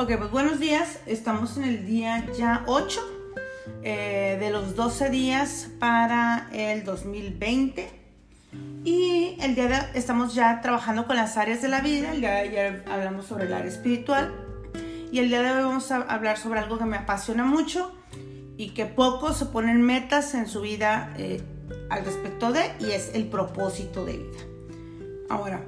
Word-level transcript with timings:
Ok, 0.00 0.12
pues 0.16 0.30
buenos 0.30 0.60
días. 0.60 1.00
Estamos 1.06 1.56
en 1.56 1.64
el 1.64 1.84
día 1.84 2.24
ya 2.38 2.62
8 2.68 3.00
eh, 3.82 4.36
de 4.38 4.50
los 4.50 4.76
12 4.76 5.10
días 5.10 5.70
para 5.80 6.48
el 6.52 6.84
2020. 6.84 7.90
Y 8.84 9.36
el 9.40 9.56
día 9.56 9.66
de 9.66 9.98
estamos 9.98 10.36
ya 10.36 10.60
trabajando 10.60 11.08
con 11.08 11.16
las 11.16 11.36
áreas 11.36 11.62
de 11.62 11.68
la 11.68 11.80
vida. 11.80 12.12
El 12.12 12.20
día 12.20 12.30
de 12.30 12.38
ayer 12.38 12.84
hablamos 12.88 13.26
sobre 13.26 13.46
el 13.46 13.52
área 13.52 13.66
espiritual. 13.66 14.32
Y 15.10 15.18
el 15.18 15.30
día 15.30 15.42
de 15.42 15.50
hoy 15.50 15.64
vamos 15.64 15.90
a 15.90 15.96
hablar 15.96 16.38
sobre 16.38 16.60
algo 16.60 16.78
que 16.78 16.84
me 16.84 16.96
apasiona 16.96 17.42
mucho 17.42 17.92
y 18.56 18.74
que 18.74 18.86
pocos 18.86 19.36
se 19.36 19.46
ponen 19.46 19.82
metas 19.82 20.32
en 20.34 20.46
su 20.46 20.60
vida 20.60 21.12
eh, 21.18 21.42
al 21.90 22.04
respecto 22.04 22.52
de, 22.52 22.70
y 22.78 22.92
es 22.92 23.10
el 23.14 23.26
propósito 23.26 24.04
de 24.04 24.18
vida. 24.18 24.38
Ahora, 25.28 25.64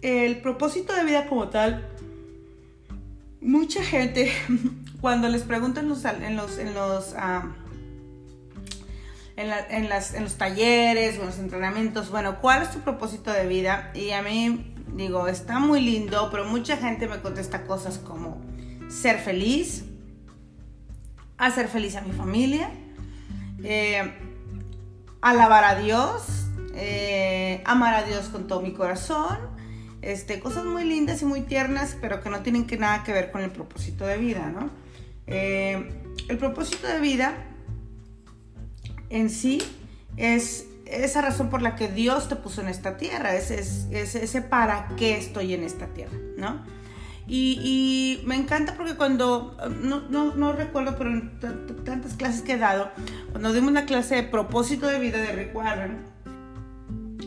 el 0.00 0.40
propósito 0.40 0.94
de 0.94 1.02
vida 1.02 1.26
como 1.26 1.48
tal 1.48 1.97
mucha 3.40 3.82
gente, 3.82 4.32
cuando 5.00 5.28
les 5.28 5.42
preguntan 5.42 5.84
en 5.84 5.90
los, 5.90 6.04
en 6.04 6.36
los, 6.36 6.58
en 6.58 6.74
los, 6.74 7.14
ah, 7.16 7.54
en, 9.36 10.24
los 10.24 10.34
talleres 10.36 11.18
o 11.18 11.20
en 11.20 11.26
los 11.26 11.38
entrenamientos, 11.38 12.10
bueno, 12.10 12.40
¿cuál 12.40 12.62
es 12.62 12.72
tu 12.72 12.80
propósito 12.80 13.32
de 13.32 13.46
vida? 13.46 13.90
Y 13.94 14.10
a 14.10 14.22
mí 14.22 14.74
digo, 14.94 15.28
está 15.28 15.58
muy 15.58 15.80
lindo, 15.80 16.28
pero 16.30 16.44
mucha 16.44 16.76
gente 16.76 17.08
me 17.08 17.20
contesta 17.20 17.64
cosas 17.64 17.98
como 17.98 18.40
ser 18.88 19.18
feliz, 19.18 19.84
hacer 21.36 21.68
feliz 21.68 21.94
a 21.96 22.00
mi 22.00 22.12
familia, 22.12 22.70
eh, 23.62 24.12
alabar 25.20 25.64
a 25.64 25.74
Dios, 25.76 26.48
eh, 26.74 27.62
amar 27.64 27.94
a 27.94 28.02
Dios 28.02 28.28
con 28.28 28.46
todo 28.46 28.60
mi 28.60 28.72
corazón, 28.72 29.38
este, 30.02 30.40
cosas 30.40 30.64
muy 30.64 30.84
lindas 30.84 31.22
y 31.22 31.24
muy 31.24 31.42
tiernas, 31.42 31.96
pero 32.00 32.20
que 32.22 32.30
no 32.30 32.40
tienen 32.42 32.66
nada 32.78 33.04
que 33.04 33.12
ver 33.12 33.30
con 33.30 33.42
el 33.42 33.50
propósito 33.50 34.06
de 34.06 34.18
vida, 34.18 34.50
¿no? 34.50 34.70
Eh, 35.26 35.90
el 36.28 36.38
propósito 36.38 36.86
de 36.86 37.00
vida 37.00 37.34
en 39.10 39.30
sí 39.30 39.62
es 40.16 40.66
esa 40.86 41.20
razón 41.20 41.50
por 41.50 41.62
la 41.62 41.76
que 41.76 41.88
Dios 41.88 42.28
te 42.28 42.36
puso 42.36 42.62
en 42.62 42.68
esta 42.68 42.96
tierra, 42.96 43.34
es, 43.34 43.50
ese 43.50 44.42
para 44.42 44.88
qué 44.96 45.16
estoy 45.18 45.54
en 45.54 45.64
esta 45.64 45.86
tierra, 45.88 46.16
¿no? 46.36 46.62
Y, 47.30 48.22
me 48.24 48.36
encanta 48.36 48.74
porque 48.74 48.94
cuando, 48.94 49.54
no, 49.82 50.34
no, 50.34 50.52
recuerdo, 50.52 50.96
pero 50.96 51.10
en 51.10 51.38
tantas 51.84 52.14
clases 52.14 52.40
que 52.40 52.54
he 52.54 52.58
dado, 52.58 52.90
cuando 53.32 53.52
dimos 53.52 53.70
una 53.70 53.84
clase 53.84 54.14
de 54.16 54.22
propósito 54.22 54.86
de 54.86 54.98
vida 54.98 55.18
de 55.18 55.32
Rick 55.32 55.54
Warren, 55.54 55.98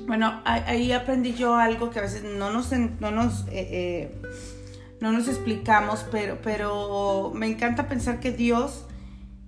bueno, 0.08 0.42
ahí 0.46 0.92
aprendí 0.92 1.34
yo 1.34 1.56
algo 1.56 1.90
que 1.90 2.00
a 2.00 2.02
veces 2.02 2.24
no 2.24 2.52
nos, 2.52 2.72
no 2.72 3.12
nos, 3.12 3.48
eh, 3.48 3.52
eh, 3.52 4.22
no 5.00 5.12
nos 5.12 5.28
explicamos, 5.28 6.06
pero, 6.12 6.40
pero 6.42 7.32
me 7.34 7.48
encanta 7.48 7.88
pensar 7.88 8.20
que 8.20 8.32
Dios 8.32 8.86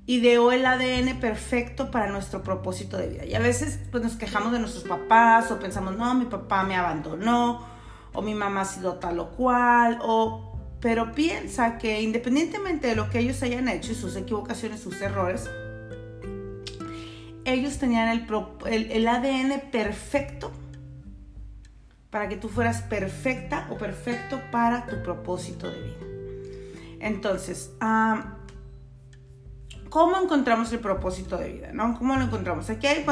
ideó 0.05 0.51
el 0.51 0.65
ADN 0.65 1.19
perfecto 1.19 1.89
para 1.91 2.07
nuestro 2.09 2.43
propósito 2.43 2.97
de 2.97 3.07
vida. 3.07 3.25
Y 3.25 3.35
a 3.35 3.39
veces 3.39 3.79
pues, 3.91 4.03
nos 4.03 4.15
quejamos 4.15 4.51
de 4.51 4.59
nuestros 4.59 4.83
papás 4.83 5.51
o 5.51 5.59
pensamos, 5.59 5.95
no, 5.95 6.13
mi 6.15 6.25
papá 6.25 6.63
me 6.63 6.75
abandonó 6.75 7.65
o 8.13 8.21
mi 8.21 8.35
mamá 8.35 8.61
ha 8.61 8.65
sido 8.65 8.95
tal 8.95 9.19
o 9.19 9.31
cual, 9.31 9.99
o, 10.01 10.57
pero 10.79 11.13
piensa 11.13 11.77
que 11.77 12.01
independientemente 12.01 12.88
de 12.88 12.95
lo 12.95 13.09
que 13.09 13.19
ellos 13.19 13.41
hayan 13.43 13.67
hecho 13.69 13.91
y 13.91 13.95
sus 13.95 14.15
equivocaciones, 14.15 14.81
sus 14.81 15.01
errores, 15.01 15.49
ellos 17.45 17.77
tenían 17.77 18.09
el, 18.66 19.08
ADN 19.08 19.61
perfecto 19.72 20.52
para 22.09 22.30
que 22.30 22.35
tú 22.35 22.47
fueras 22.47 22.81
perfecta 22.81 23.67
o 23.72 23.77
perfecto 23.77 24.39
para 24.52 24.85
tu 24.85 25.02
propósito 25.03 25.69
de 25.69 25.81
vida. 25.81 26.06
Entonces, 27.00 27.72
¿cómo 29.90 30.22
encontramos 30.22 30.72
el 30.72 30.79
propósito 30.79 31.38
de 31.38 31.51
vida? 31.51 31.72
¿no? 31.73 31.97
¿Cómo 31.97 32.16
lo 32.16 32.23
encontramos? 32.23 32.69
Aquí 32.69 32.88
hay, 32.88 33.06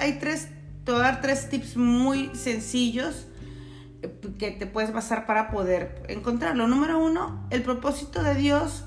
hay 0.00 0.18
tres, 0.18 0.48
te 0.84 0.92
voy 0.92 1.00
a 1.00 1.04
dar 1.04 1.20
tres 1.20 1.48
tips 1.48 1.76
muy 1.76 2.30
sencillos 2.34 3.26
eh, 4.02 4.12
que 4.38 4.50
te 4.50 4.66
puedes 4.66 4.92
basar 4.92 5.26
para 5.26 5.50
poder 5.50 6.02
encontrarlo. 6.08 6.66
Número 6.66 6.98
uno, 6.98 7.46
el 7.50 7.62
propósito 7.62 8.22
de 8.22 8.34
Dios 8.34 8.84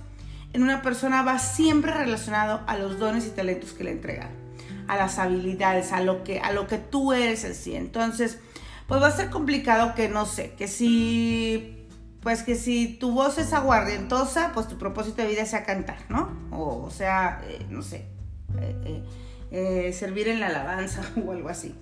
en 0.52 0.64
una 0.64 0.82
persona 0.82 1.22
va 1.22 1.38
siempre 1.38 1.94
relacionado 1.94 2.62
a 2.66 2.76
los 2.76 2.98
dones 2.98 3.28
y 3.28 3.30
talentos 3.30 3.72
que 3.74 3.84
le 3.84 3.92
entregan 3.92 4.49
a 4.90 4.98
las 4.98 5.20
habilidades, 5.20 5.94
a 5.94 6.02
lo 6.02 6.24
que, 6.24 6.40
a 6.40 6.52
lo 6.52 6.66
que 6.66 6.80
tú 6.80 7.14
eres 7.14 7.46
en 7.46 7.54
sí. 7.54 7.76
Entonces, 7.76 8.40
pues 8.88 9.00
va 9.00 9.08
a 9.08 9.12
ser 9.12 9.30
complicado 9.30 9.94
que, 9.94 10.10
no 10.10 10.26
sé, 10.26 10.54
que 10.58 10.68
si, 10.68 11.86
pues 12.22 12.42
que 12.42 12.56
si 12.56 12.98
tu 12.98 13.12
voz 13.12 13.38
es 13.38 13.54
aguardientosa, 13.54 14.52
pues 14.52 14.68
tu 14.68 14.80
propósito 14.80 15.22
de 15.22 15.28
vida 15.28 15.46
sea 15.46 15.64
cantar, 15.64 16.00
¿no? 16.10 16.36
O, 16.52 16.90
sea, 16.90 17.40
eh, 17.48 17.68
no 17.70 17.84
sé, 17.84 18.08
eh, 18.60 19.04
eh, 19.52 19.94
servir 19.94 20.28
en 20.28 20.40
la 20.40 20.48
alabanza 20.48 21.04
o 21.24 21.32
algo 21.34 21.50
así. 21.50 21.76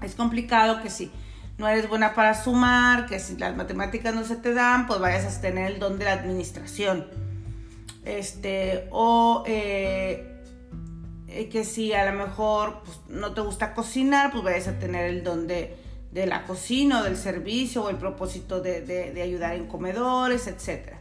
Es 0.00 0.14
complicado 0.14 0.82
que 0.82 0.88
si 0.88 1.12
no 1.58 1.68
eres 1.68 1.86
buena 1.86 2.14
para 2.14 2.32
sumar, 2.32 3.04
que 3.04 3.20
si 3.20 3.36
las 3.36 3.54
matemáticas 3.54 4.14
no 4.14 4.24
se 4.24 4.36
te 4.36 4.54
dan, 4.54 4.86
pues 4.86 5.00
vayas 5.00 5.36
a 5.36 5.40
tener 5.42 5.70
el 5.70 5.78
don 5.80 5.98
de 5.98 6.06
la 6.06 6.12
administración. 6.12 7.04
Este, 8.06 8.88
o 8.90 9.44
eh, 11.34 11.48
que 11.48 11.64
si 11.64 11.92
a 11.92 12.10
lo 12.10 12.16
mejor 12.16 12.82
pues, 12.84 13.00
no 13.08 13.34
te 13.34 13.40
gusta 13.40 13.74
cocinar, 13.74 14.30
pues 14.30 14.44
vayas 14.44 14.68
a 14.68 14.78
tener 14.78 15.06
el 15.06 15.24
don 15.24 15.48
de, 15.48 15.76
la 16.12 16.44
cocina 16.44 17.00
o 17.00 17.02
del 17.02 17.16
servicio 17.16 17.82
o 17.82 17.90
el 17.90 17.96
propósito 17.96 18.60
de, 18.60 19.20
ayudar 19.20 19.56
en 19.56 19.66
comedores, 19.66 20.46
etc. 20.46 20.94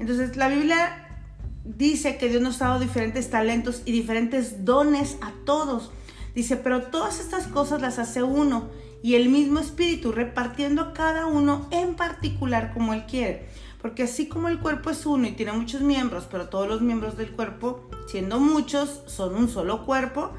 Entonces 0.00 0.36
la 0.36 0.48
Biblia 0.48 1.22
dice 1.64 2.16
que 2.16 2.28
Dios 2.28 2.42
nos 2.42 2.60
ha 2.62 2.68
dado 2.68 2.80
diferentes 2.80 3.30
talentos 3.30 3.82
y 3.84 3.92
diferentes 3.92 4.64
dones 4.64 5.18
a 5.20 5.32
todos. 5.44 5.92
Dice, 6.34 6.56
pero 6.56 6.82
todas 6.82 7.20
estas 7.20 7.46
cosas 7.46 7.80
las 7.80 8.00
hace 8.00 8.24
uno 8.24 8.70
y 9.04 9.14
el 9.14 9.28
mismo 9.28 9.60
espíritu 9.60 10.10
repartiendo 10.10 10.82
a 10.82 10.92
cada 10.94 11.26
uno 11.26 11.68
en 11.70 11.94
particular 11.94 12.72
como 12.74 12.92
él 12.92 13.04
quiere. 13.06 13.48
Porque 13.80 14.02
así 14.02 14.28
como 14.28 14.48
el 14.48 14.58
cuerpo 14.58 14.90
es 14.90 15.06
uno 15.06 15.26
y 15.26 15.32
tiene 15.32 15.52
muchos 15.52 15.80
miembros, 15.80 16.26
pero 16.30 16.48
todos 16.48 16.68
los 16.68 16.82
miembros 16.82 17.16
del 17.16 17.32
cuerpo, 17.32 17.88
siendo 18.06 18.38
muchos, 18.38 19.02
son 19.06 19.34
un 19.34 19.48
solo 19.48 19.86
cuerpo, 19.86 20.32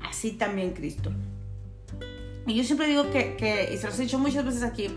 así 0.00 0.32
también 0.32 0.72
Cristo. 0.72 1.12
Y 2.46 2.54
yo 2.54 2.64
siempre 2.64 2.88
digo 2.88 3.10
que, 3.10 3.70
y 3.72 3.76
se 3.76 3.86
los 3.86 3.98
he 3.98 4.02
dicho 4.02 4.18
muchas 4.18 4.44
veces 4.44 4.62
aquí, 4.62 4.88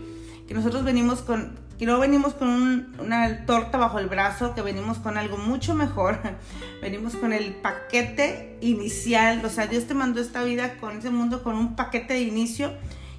que 0.48 0.54
nosotros 0.54 0.82
venimos 0.82 1.20
con, 1.20 1.58
que 1.78 1.86
no 1.86 2.00
venimos 2.00 2.34
con 2.34 2.94
una 2.98 3.46
torta 3.46 3.78
bajo 3.78 4.00
el 4.00 4.08
brazo, 4.08 4.54
que 4.54 4.62
venimos 4.62 4.98
con 4.98 5.16
algo 5.16 5.36
mucho 5.36 5.74
mejor, 5.74 6.18
venimos 6.82 7.14
con 7.14 7.32
el 7.32 7.54
paquete 7.54 8.58
inicial, 8.62 9.44
o 9.44 9.48
sea, 9.48 9.68
Dios 9.68 9.86
te 9.86 9.94
mandó 9.94 10.20
esta 10.20 10.42
vida 10.42 10.78
con 10.78 10.98
ese 10.98 11.10
mundo 11.10 11.44
con 11.44 11.54
un 11.54 11.76
paquete 11.76 12.14
de 12.14 12.22
inicio, 12.22 12.72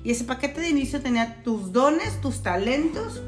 y 0.04 0.12
ese 0.12 0.26
paquete 0.26 0.60
de 0.60 0.70
inicio 0.70 1.02
tenía 1.02 1.42
tus 1.44 1.72
dones, 1.72 2.20
tus 2.20 2.44
talentos, 2.44 3.22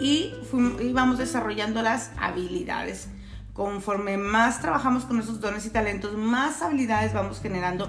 y 0.00 0.34
íbamos 0.80 1.18
desarrollando 1.18 1.82
las 1.82 2.10
habilidades. 2.18 3.08
Conforme 3.52 4.16
más 4.16 4.60
trabajamos 4.60 5.04
con 5.04 5.20
esos 5.20 5.40
dones 5.40 5.64
y 5.66 5.70
talentos, 5.70 6.16
más 6.16 6.60
habilidades 6.60 7.12
vamos 7.12 7.40
generando 7.40 7.88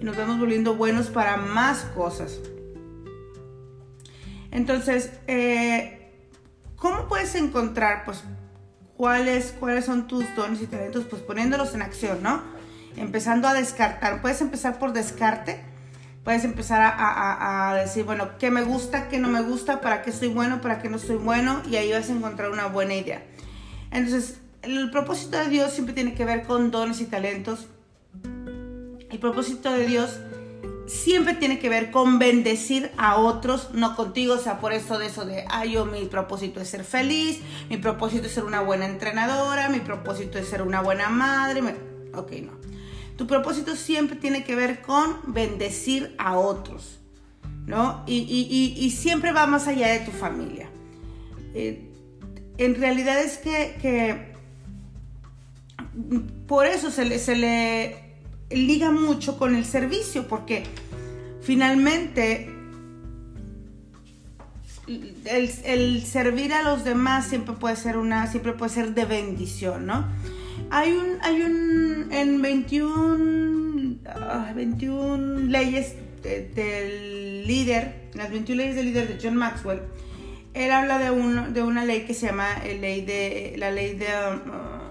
y 0.00 0.04
nos 0.04 0.16
vamos 0.16 0.40
volviendo 0.40 0.74
buenos 0.74 1.06
para 1.06 1.36
más 1.36 1.84
cosas. 1.94 2.40
Entonces, 4.50 5.12
eh, 5.28 6.12
¿cómo 6.76 7.06
puedes 7.08 7.34
encontrar 7.36 8.04
pues, 8.04 8.24
cuáles, 8.96 9.54
cuáles 9.58 9.84
son 9.84 10.08
tus 10.08 10.24
dones 10.34 10.62
y 10.62 10.66
talentos? 10.66 11.04
Pues 11.04 11.22
poniéndolos 11.22 11.74
en 11.74 11.82
acción, 11.82 12.22
¿no? 12.22 12.42
Empezando 12.96 13.46
a 13.46 13.54
descartar. 13.54 14.20
Puedes 14.20 14.40
empezar 14.40 14.78
por 14.78 14.92
descarte 14.92 15.73
puedes 16.24 16.44
empezar 16.44 16.94
a, 16.96 17.74
decir, 17.74 18.04
bueno, 18.04 18.30
qué 18.38 18.50
me 18.50 18.62
gusta, 18.62 19.08
qué 19.08 19.18
no 19.18 19.28
me 19.28 19.42
gusta, 19.42 19.80
para 19.80 20.02
qué 20.02 20.10
soy 20.10 20.28
bueno, 20.28 20.60
para 20.60 20.80
qué 20.80 20.88
no 20.88 20.98
soy 20.98 21.16
bueno, 21.16 21.60
y 21.70 21.76
ahí 21.76 21.92
vas 21.92 22.08
a 22.08 22.12
encontrar 22.12 22.50
una 22.50 22.66
buena 22.66 22.94
idea. 22.94 23.22
Entonces, 23.90 24.38
el 24.62 24.90
propósito 24.90 25.36
de 25.36 25.48
Dios 25.48 25.72
siempre 25.72 25.94
tiene 25.94 26.14
que 26.14 26.24
ver 26.24 26.44
con 26.44 26.70
dones 26.70 27.00
y 27.00 27.04
talentos. 27.04 27.66
El 29.10 29.18
propósito 29.20 29.70
de 29.70 29.86
Dios 29.86 30.18
siempre 30.86 31.34
tiene 31.34 31.58
que 31.58 31.68
ver 31.68 31.90
con 31.90 32.18
bendecir 32.18 32.90
a 32.96 33.16
otros, 33.16 33.70
no 33.74 33.94
contigo. 33.94 34.34
O 34.34 34.38
sea, 34.38 34.60
por 34.60 34.72
eso 34.72 34.98
de 34.98 35.06
eso 35.06 35.24
de, 35.24 35.44
ay, 35.50 35.72
yo 35.72 35.84
mi 35.84 36.06
propósito 36.06 36.60
es 36.60 36.68
ser 36.68 36.84
feliz, 36.84 37.40
mi 37.68 37.76
propósito 37.76 38.26
es 38.26 38.32
ser 38.32 38.44
una 38.44 38.60
buena 38.60 38.86
entrenadora, 38.86 39.68
mi 39.68 39.80
propósito 39.80 40.38
es 40.38 40.48
ser 40.48 40.62
una 40.62 40.80
buena 40.80 41.10
madre. 41.10 41.60
Ok, 42.14 42.32
no. 42.42 42.52
Tu 43.16 43.26
propósito 43.26 43.76
siempre 43.76 44.16
tiene 44.16 44.44
que 44.44 44.54
ver 44.54 44.82
con 44.82 45.32
bendecir 45.32 46.14
a 46.18 46.36
otros, 46.36 47.00
¿no? 47.66 48.02
Y, 48.06 48.90
siempre 48.96 49.32
va 49.32 49.46
más 49.46 49.68
allá 49.68 49.88
de 49.88 50.00
tu 50.00 50.10
familia. 50.10 50.68
Eh, 51.54 51.90
en 52.58 52.74
realidad 52.74 53.20
es 53.20 53.38
que, 53.38 54.32
por 56.46 56.66
eso 56.66 56.90
se 56.90 57.04
le, 57.04 57.18
se 57.18 57.36
le 57.36 57.96
liga 58.50 58.90
mucho 58.90 59.38
con 59.38 59.54
el 59.54 59.64
servicio, 59.64 60.26
porque 60.26 60.64
finalmente 61.40 62.54
el, 64.86 66.04
servir 66.04 66.52
a 66.52 66.62
los 66.62 66.84
demás 66.84 67.26
siempre 67.26 67.54
puede 67.54 67.76
ser 67.76 67.96
una, 67.96 68.26
siempre 68.26 68.52
puede 68.52 68.72
ser 68.72 68.94
de 68.94 69.04
bendición, 69.04 69.86
¿no? 69.86 70.06
Hay 70.70 70.92
un, 70.92 71.18
hay 71.22 71.42
un, 71.42 72.08
en 72.10 72.42
21, 72.42 73.98
21 74.54 75.14
ah, 75.14 75.40
leyes 75.48 75.94
del 76.22 77.46
líder, 77.46 78.08
las 78.14 78.30
21 78.30 78.60
leyes 78.60 78.76
del 78.76 78.86
líder 78.86 79.08
de 79.08 79.18
John 79.22 79.36
Maxwell, 79.36 79.82
él 80.54 80.70
habla 80.70 80.98
de, 80.98 81.10
un, 81.10 81.52
de 81.52 81.62
una 81.62 81.84
ley 81.84 82.04
que 82.06 82.14
se 82.14 82.26
llama 82.26 82.48
ley 82.64 83.04
de, 83.04 83.54
la 83.58 83.70
ley 83.70 83.94
de, 83.94 84.08
ah, 84.08 84.40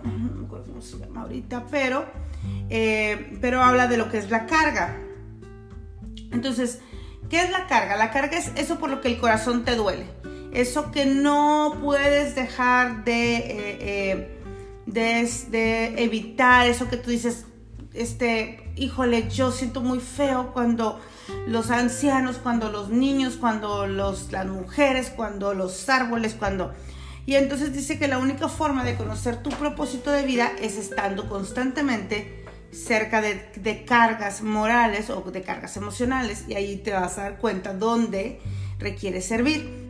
no 0.04 0.36
me 0.36 0.46
acuerdo 0.46 0.66
cómo 0.68 0.82
se 0.82 1.00
llama 1.00 1.22
ahorita, 1.22 1.66
pero, 1.72 2.06
eh, 2.70 3.38
pero 3.42 3.62
habla 3.62 3.88
de 3.88 3.98
lo 3.98 4.10
que 4.10 4.18
es 4.18 4.30
la 4.30 4.46
carga. 4.46 4.98
Entonces, 6.32 6.80
¿Qué 7.34 7.42
es 7.42 7.50
la 7.50 7.66
carga? 7.66 7.96
La 7.96 8.12
carga 8.12 8.38
es 8.38 8.52
eso 8.58 8.78
por 8.78 8.92
lo 8.92 9.02
que 9.02 9.08
el 9.08 9.18
corazón 9.18 9.66
te 9.66 9.76
duele. 9.76 10.06
Eso 10.52 10.92
que 10.92 11.08
no 11.08 11.80
puedes 11.82 12.36
dejar 12.36 13.04
de, 13.06 13.38
eh, 13.38 13.78
eh, 13.80 14.33
de, 14.86 16.04
evitar, 16.04 16.68
eso 16.68 16.90
que 16.90 16.98
tú 16.98 17.10
dices, 17.10 17.46
este, 17.94 18.72
híjole, 18.76 19.30
yo 19.30 19.52
siento 19.52 19.82
muy 19.82 20.00
feo 20.00 20.52
cuando 20.54 21.00
los 21.48 21.70
ancianos, 21.72 22.38
cuando 22.38 22.70
los 22.70 22.90
niños, 22.90 23.38
cuando 23.38 23.88
los, 23.88 24.32
las 24.32 24.46
mujeres, 24.48 25.10
cuando 25.10 25.54
los 25.54 25.88
árboles, 25.90 26.36
cuando... 26.38 26.74
Y 27.26 27.36
entonces 27.36 27.74
dice 27.74 27.98
que 27.98 28.10
la 28.10 28.18
única 28.18 28.50
forma 28.50 28.84
de 28.84 28.96
conocer 28.96 29.42
tu 29.42 29.50
propósito 29.52 30.12
de 30.12 30.24
vida 30.24 30.52
es 30.62 30.78
estando 30.78 31.30
constantemente 31.30 32.44
cerca 32.74 33.22
de, 33.22 33.86
cargas 33.86 34.42
morales 34.42 35.10
o 35.10 35.22
de 35.22 35.42
cargas 35.42 35.78
emocionales 35.78 36.46
y 36.48 36.56
ahí 36.56 36.78
te 36.78 36.92
vas 36.92 37.18
a 37.18 37.24
dar 37.24 37.38
cuenta 37.38 37.74
dónde 37.74 38.42
requiere 38.80 39.22
servir. 39.22 39.83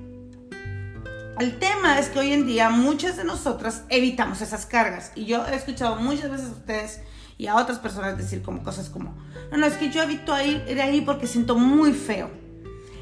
El 1.39 1.57
tema 1.57 1.97
es 1.97 2.09
que 2.09 2.19
hoy 2.19 2.31
en 2.31 2.45
día 2.45 2.69
muchas 2.69 3.17
de 3.17 3.23
nosotras 3.23 3.83
evitamos 3.89 4.41
esas 4.41 4.65
cargas 4.65 5.11
y 5.15 5.25
yo 5.25 5.45
he 5.47 5.55
escuchado 5.55 5.95
muchas 5.95 6.29
veces 6.29 6.47
a 6.47 6.51
ustedes 6.51 7.01
y 7.37 7.47
a 7.47 7.55
otras 7.55 7.79
personas 7.79 8.17
decir 8.17 8.43
como 8.43 8.61
cosas 8.61 8.89
como, 8.89 9.15
no, 9.51 9.57
no, 9.57 9.65
es 9.65 9.73
que 9.73 9.89
yo 9.89 10.03
evito 10.03 10.33
ir 10.39 10.79
ahí 10.79 11.01
porque 11.01 11.25
siento 11.25 11.57
muy 11.57 11.93
feo. 11.93 12.29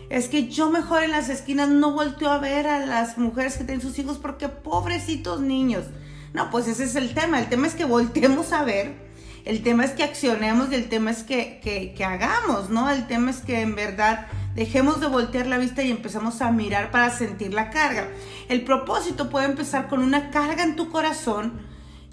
Es 0.09 0.27
que 0.27 0.47
yo 0.47 0.69
mejor 0.69 1.03
en 1.03 1.11
las 1.11 1.29
esquinas 1.29 1.69
no 1.69 1.91
volteo 1.91 2.29
a 2.29 2.37
ver 2.37 2.67
a 2.67 2.85
las 2.85 3.17
mujeres 3.17 3.57
que 3.57 3.63
tienen 3.63 3.81
sus 3.81 3.97
hijos 3.99 4.17
porque 4.17 4.49
pobrecitos 4.49 5.41
niños. 5.41 5.85
No, 6.33 6.49
pues 6.49 6.67
ese 6.67 6.85
es 6.85 6.95
el 6.95 7.13
tema. 7.13 7.39
El 7.39 7.49
tema 7.49 7.67
es 7.67 7.75
que 7.75 7.85
volteemos 7.85 8.51
a 8.53 8.63
ver 8.63 9.11
el 9.45 9.63
tema 9.63 9.85
es 9.85 9.91
que 9.91 10.03
accionemos 10.03 10.71
y 10.71 10.75
el 10.75 10.87
tema 10.87 11.11
es 11.11 11.23
que, 11.23 11.93
hagamos, 12.05 12.69
¿no? 12.69 12.89
El 12.89 13.07
tema 13.07 13.31
es 13.31 13.37
que 13.37 13.61
en 13.61 13.75
verdad 13.75 14.27
dejemos 14.55 14.99
de 14.99 15.07
voltear 15.07 15.47
la 15.47 15.57
vista 15.57 15.83
y 15.83 15.91
empezamos 15.91 16.41
a 16.41 16.51
mirar 16.51 16.91
para 16.91 17.09
sentir 17.09 17.53
la 17.53 17.69
carga. 17.69 18.09
El 18.49 18.63
propósito 18.63 19.29
puede 19.29 19.45
empezar 19.45 19.87
con 19.87 20.01
una 20.01 20.29
carga 20.29 20.63
en 20.63 20.75
tu 20.75 20.89
corazón 20.89 21.61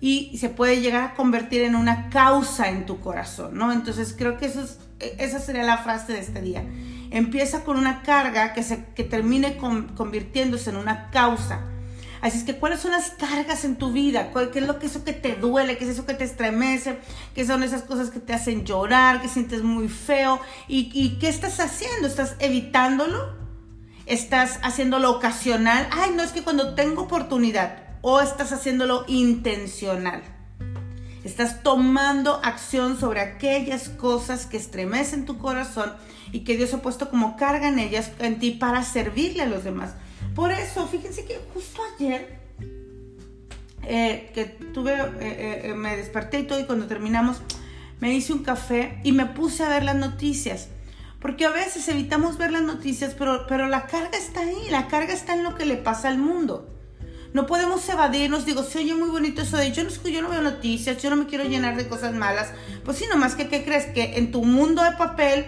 y 0.00 0.37
se 0.38 0.49
puede 0.49 0.81
llegar 0.81 1.02
a 1.02 1.14
convertir 1.14 1.62
en 1.62 1.75
una 1.75 2.08
causa 2.11 2.69
en 2.69 2.87
tu 2.87 3.00
corazón, 3.00 3.56
¿no? 3.56 3.73
Entonces 3.73 4.14
creo 4.17 4.37
que 4.37 4.46
esa 4.46 5.38
sería 5.40 5.64
la 5.64 5.79
frase 5.79 6.12
de 6.12 6.20
este 6.20 6.40
día. 6.40 6.64
Empieza 7.11 7.64
con 7.64 7.76
una 7.76 8.02
carga 8.02 8.52
que, 8.52 8.62
se, 8.62 8.84
que 8.94 9.02
termine 9.02 9.56
convirtiéndose 9.56 10.70
en 10.70 10.76
una 10.76 11.11
causa. 11.11 11.62
Así 12.20 12.38
es 12.38 12.44
que, 12.44 12.56
¿cuáles 12.56 12.81
son 12.81 12.91
las 12.91 13.11
cargas 13.11 13.65
en 13.65 13.76
tu 13.76 13.93
vida? 13.93 14.31
¿Qué 14.53 14.59
es 14.59 14.67
lo 14.67 14.79
que 14.79 14.87
eso 14.87 15.05
que 15.05 15.12
te 15.12 15.37
duele? 15.37 15.79
¿Qué 15.79 15.85
es 15.85 15.91
eso 15.91 16.06
que 16.06 16.15
te 16.15 16.25
estremece? 16.25 16.99
¿Qué 17.35 17.47
son 17.47 17.62
esas 17.62 17.82
cosas 17.82 18.11
que 18.11 18.19
te 18.19 18.32
hacen 18.32 18.65
llorar? 18.65 19.23
¿Que 19.23 19.29
sientes 19.29 19.62
muy 19.62 19.88
feo? 19.88 20.41
¿Y, 20.67 21.19
qué 21.19 21.29
estás 21.29 21.61
haciendo? 21.61 22.09
¿Estás 22.09 22.35
evitándolo? 22.41 23.37
¿Estás 24.06 24.59
haciéndolo 24.62 25.11
ocasional? 25.11 25.87
Ay, 25.93 26.11
no, 26.17 26.23
es 26.23 26.32
que 26.32 26.43
cuando 26.43 26.75
tengo 26.75 27.03
oportunidad. 27.03 27.85
¿O 28.00 28.20
estás 28.20 28.53
haciéndolo 28.53 29.05
intencional? 29.06 30.23
Estás 31.25 31.62
tomando 31.62 32.41
acción 32.43 32.99
sobre 32.99 33.20
aquellas 33.20 33.88
cosas 33.88 34.47
que 34.47 34.56
estremecen 34.56 35.26
tu 35.26 35.38
corazón 35.38 35.93
y 36.32 36.41
que 36.41 36.56
Dios 36.56 36.73
ha 36.75 36.82
puesto 36.82 37.11
como 37.11 37.37
carga 37.37 37.69
en 37.69 37.79
ellas 37.79 38.12
en 38.19 38.38
ti 38.38 38.53
para 38.53 38.82
servirle 38.82 39.43
a 39.43 39.47
los 39.47 39.65
demás. 39.65 39.94
Por 40.38 40.52
eso, 40.52 40.87
fíjense 40.87 41.25
que 41.25 41.37
justo 41.52 41.82
ayer 41.96 42.38
eh, 43.82 44.31
que 44.32 44.44
tuve, 44.44 44.93
eh, 44.93 45.62
eh, 45.64 45.75
me 45.75 45.96
desperté 45.96 46.38
y 46.38 46.43
todo 46.44 46.61
y 46.61 46.64
cuando 46.64 46.87
terminamos 46.87 47.38
me 47.99 48.14
hice 48.14 48.32
un 48.32 48.44
café 48.44 49.00
y 49.02 49.11
me 49.11 49.26
puse 49.26 49.64
a 49.64 49.69
ver 49.69 49.82
las 49.82 49.96
noticias. 49.96 50.69
Porque 51.20 51.44
a 51.44 51.50
veces 51.50 51.88
evitamos 51.88 52.38
ver 52.38 52.52
las 52.52 52.62
noticias, 52.62 53.17
pero, 53.19 53.49
pero 53.49 53.67
la 53.67 53.87
carga 53.87 54.17
está 54.17 54.43
ahí, 54.43 54.70
la 54.70 54.87
carga 54.87 55.12
está 55.12 55.35
en 55.35 55.43
lo 55.43 55.56
que 55.56 55.67
le 55.67 55.76
pasa 55.76 56.08
al 56.08 56.19
mundo. 56.19 56.73
No 57.32 57.46
podemos 57.46 57.88
evadirnos, 57.88 58.46
digo, 58.46 58.62
se 58.62 58.79
oye 58.79 58.94
muy 58.94 59.08
bonito 59.08 59.43
eso 59.43 59.56
de 59.56 59.73
yo 59.73 59.82
no, 59.82 59.91
yo 59.91 60.23
no 60.23 60.29
veo 60.29 60.41
noticias, 60.41 61.02
yo 61.02 61.11
no 61.11 61.17
me 61.17 61.26
quiero 61.26 61.46
llenar 61.46 61.76
de 61.76 61.88
cosas 61.88 62.14
malas. 62.14 62.52
Pues 62.84 62.96
sí, 62.96 63.06
nomás 63.11 63.34
que, 63.34 63.49
¿qué 63.49 63.64
crees? 63.64 63.87
Que 63.87 64.17
en 64.19 64.31
tu 64.31 64.44
mundo 64.44 64.84
de 64.84 64.93
papel 64.93 65.46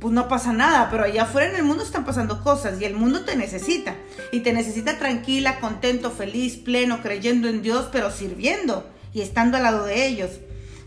pues 0.00 0.14
no 0.14 0.28
pasa 0.28 0.52
nada, 0.52 0.88
pero 0.90 1.04
allá 1.04 1.24
afuera 1.24 1.50
en 1.50 1.56
el 1.56 1.62
mundo 1.62 1.82
están 1.84 2.06
pasando 2.06 2.42
cosas 2.42 2.80
y 2.80 2.84
el 2.84 2.94
mundo 2.94 3.24
te 3.24 3.36
necesita. 3.36 3.94
Y 4.32 4.40
te 4.40 4.52
necesita 4.52 4.98
tranquila, 4.98 5.60
contento, 5.60 6.10
feliz, 6.10 6.56
pleno, 6.56 7.02
creyendo 7.02 7.48
en 7.48 7.62
Dios, 7.62 7.88
pero 7.92 8.10
sirviendo 8.10 8.88
y 9.12 9.20
estando 9.20 9.58
al 9.58 9.64
lado 9.64 9.84
de 9.84 10.06
ellos. 10.06 10.30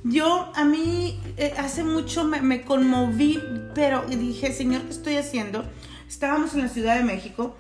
Yo 0.04 0.52
a 0.56 0.66
mí 0.66 1.20
eh, 1.38 1.54
hace 1.58 1.84
mucho 1.84 2.26
me, 2.26 2.64
conmoví, 2.64 3.42
pero 3.76 4.04
dije, 4.08 4.52
Señor, 4.52 4.82
¿qué 4.82 4.90
estoy 4.90 5.16
haciendo? 5.18 5.64
Estábamos 6.10 6.54
en 6.56 6.62
la 6.62 6.68
Ciudad 6.68 6.98
de 6.98 7.04
México 7.04 7.56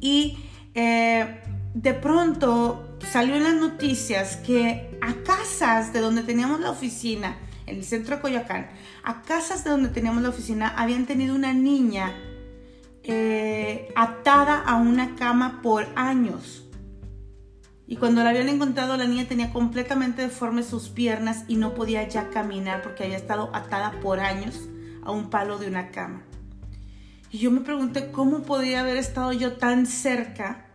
y 0.00 0.38
eh, 0.74 1.42
de 1.74 1.94
pronto 1.94 2.96
salió 3.10 3.34
en 3.34 3.44
las 3.44 3.54
noticias 3.54 4.36
que 4.36 4.98
a 5.02 5.12
casas 5.24 5.92
de 5.92 6.00
donde 6.00 6.22
teníamos 6.22 6.60
la 6.60 6.70
oficina, 6.70 7.36
en 7.66 7.76
el 7.76 7.84
centro 7.84 8.16
de 8.16 8.22
Coyoacán, 8.22 8.68
a 9.02 9.22
casas 9.22 9.64
de 9.64 9.70
donde 9.70 9.88
teníamos 9.88 10.22
la 10.22 10.28
oficina, 10.28 10.68
habían 10.76 11.06
tenido 11.06 11.34
una 11.34 11.52
niña 11.52 12.14
eh, 13.02 13.92
atada 13.96 14.60
a 14.60 14.76
una 14.76 15.14
cama 15.16 15.60
por 15.62 15.86
años. 15.94 16.64
Y 17.86 17.96
cuando 17.96 18.24
la 18.24 18.30
habían 18.30 18.48
encontrado, 18.48 18.96
la 18.96 19.06
niña 19.06 19.26
tenía 19.26 19.52
completamente 19.52 20.22
deformes 20.22 20.66
sus 20.66 20.88
piernas 20.88 21.44
y 21.48 21.56
no 21.56 21.74
podía 21.74 22.08
ya 22.08 22.30
caminar 22.30 22.82
porque 22.82 23.04
había 23.04 23.16
estado 23.16 23.50
atada 23.54 23.92
por 24.00 24.20
años 24.20 24.68
a 25.02 25.10
un 25.10 25.28
palo 25.28 25.58
de 25.58 25.68
una 25.68 25.90
cama. 25.90 26.22
Y 27.30 27.38
yo 27.38 27.50
me 27.50 27.60
pregunté 27.60 28.10
cómo 28.10 28.42
podía 28.42 28.80
haber 28.80 28.96
estado 28.96 29.32
yo 29.32 29.54
tan 29.54 29.86
cerca 29.86 30.66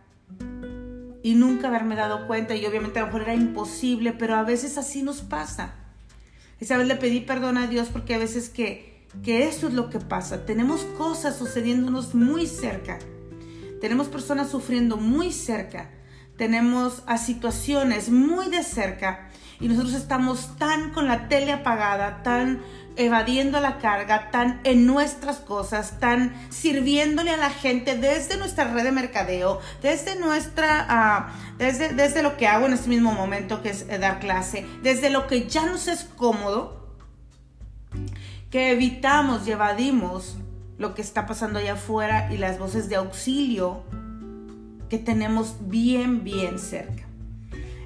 y 1.22 1.34
nunca 1.34 1.68
haberme 1.68 1.96
dado 1.96 2.26
cuenta. 2.26 2.54
Y 2.54 2.64
obviamente 2.66 2.98
a 2.98 3.02
lo 3.02 3.06
mejor 3.06 3.22
era 3.22 3.34
imposible, 3.34 4.12
pero 4.12 4.36
a 4.36 4.42
veces 4.42 4.78
así 4.78 5.02
nos 5.02 5.20
pasa. 5.20 5.79
Esa 6.60 6.76
vez 6.76 6.86
le 6.86 6.96
pedí 6.96 7.20
perdón 7.20 7.56
a 7.56 7.66
Dios 7.66 7.88
porque 7.90 8.14
a 8.14 8.18
veces 8.18 8.50
que, 8.50 9.06
que 9.22 9.48
eso 9.48 9.68
es 9.68 9.74
lo 9.74 9.88
que 9.88 9.98
pasa. 9.98 10.44
Tenemos 10.44 10.82
cosas 10.98 11.36
sucediéndonos 11.36 12.14
muy 12.14 12.46
cerca. 12.46 12.98
Tenemos 13.80 14.08
personas 14.08 14.50
sufriendo 14.50 14.98
muy 14.98 15.32
cerca. 15.32 15.90
Tenemos 16.36 17.02
a 17.06 17.16
situaciones 17.16 18.10
muy 18.10 18.48
de 18.48 18.62
cerca. 18.62 19.30
Y 19.58 19.68
nosotros 19.68 19.94
estamos 19.94 20.56
tan 20.58 20.90
con 20.90 21.06
la 21.06 21.28
tele 21.28 21.52
apagada, 21.52 22.22
tan 22.22 22.62
evadiendo 23.00 23.60
la 23.60 23.78
carga, 23.78 24.30
tan 24.30 24.60
en 24.64 24.86
nuestras 24.86 25.38
cosas, 25.38 25.98
tan 26.00 26.34
sirviéndole 26.50 27.30
a 27.30 27.36
la 27.36 27.50
gente 27.50 27.96
desde 27.96 28.36
nuestra 28.36 28.72
red 28.72 28.84
de 28.84 28.92
mercadeo, 28.92 29.60
desde 29.82 30.16
nuestra, 30.16 30.86
ah, 30.88 31.32
desde, 31.58 31.94
desde 31.94 32.22
lo 32.22 32.36
que 32.36 32.46
hago 32.46 32.66
en 32.66 32.74
este 32.74 32.88
mismo 32.88 33.12
momento, 33.12 33.62
que 33.62 33.70
es 33.70 33.86
eh, 33.88 33.98
dar 33.98 34.20
clase, 34.20 34.66
desde 34.82 35.08
lo 35.08 35.26
que 35.26 35.48
ya 35.48 35.64
nos 35.64 35.88
es 35.88 36.04
cómodo, 36.04 36.94
que 38.50 38.72
evitamos 38.72 39.48
y 39.48 39.52
evadimos 39.52 40.36
lo 40.76 40.94
que 40.94 41.02
está 41.02 41.26
pasando 41.26 41.58
allá 41.58 41.74
afuera 41.74 42.32
y 42.32 42.36
las 42.36 42.58
voces 42.58 42.88
de 42.88 42.96
auxilio 42.96 43.82
que 44.90 44.98
tenemos 44.98 45.56
bien, 45.60 46.24
bien 46.24 46.58
cerca. 46.58 47.06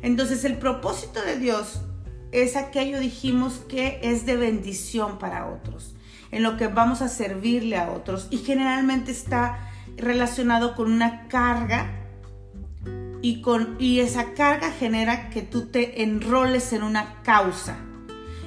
Entonces 0.03 0.45
el 0.45 0.59
propósito 0.59 1.23
de 1.23 1.39
Dios 1.39 1.83
es 2.43 2.57
aquello, 2.57 2.99
dijimos, 2.99 3.63
que 3.69 4.01
es 4.03 4.27
de 4.27 4.37
bendición 4.37 5.19
para 5.19 5.47
otros, 5.47 5.95
en 6.33 6.43
lo 6.43 6.57
que 6.57 6.67
vamos 6.67 7.01
a 7.01 7.09
servirle 7.09 7.77
a 7.77 7.93
otros 7.93 8.27
y 8.31 8.39
generalmente 8.39 9.13
está 9.13 9.71
relacionado 9.97 10.75
con 10.75 10.91
una 10.93 11.29
carga 11.29 11.93
y, 13.23 13.41
con, 13.41 13.77
y 13.79 14.01
esa 14.01 14.35
carga 14.35 14.73
genera 14.73 15.31
que 15.31 15.43
tú 15.43 15.67
te 15.67 16.03
enroles 16.03 16.73
en 16.73 16.83
una 16.83 17.23
causa. 17.23 17.77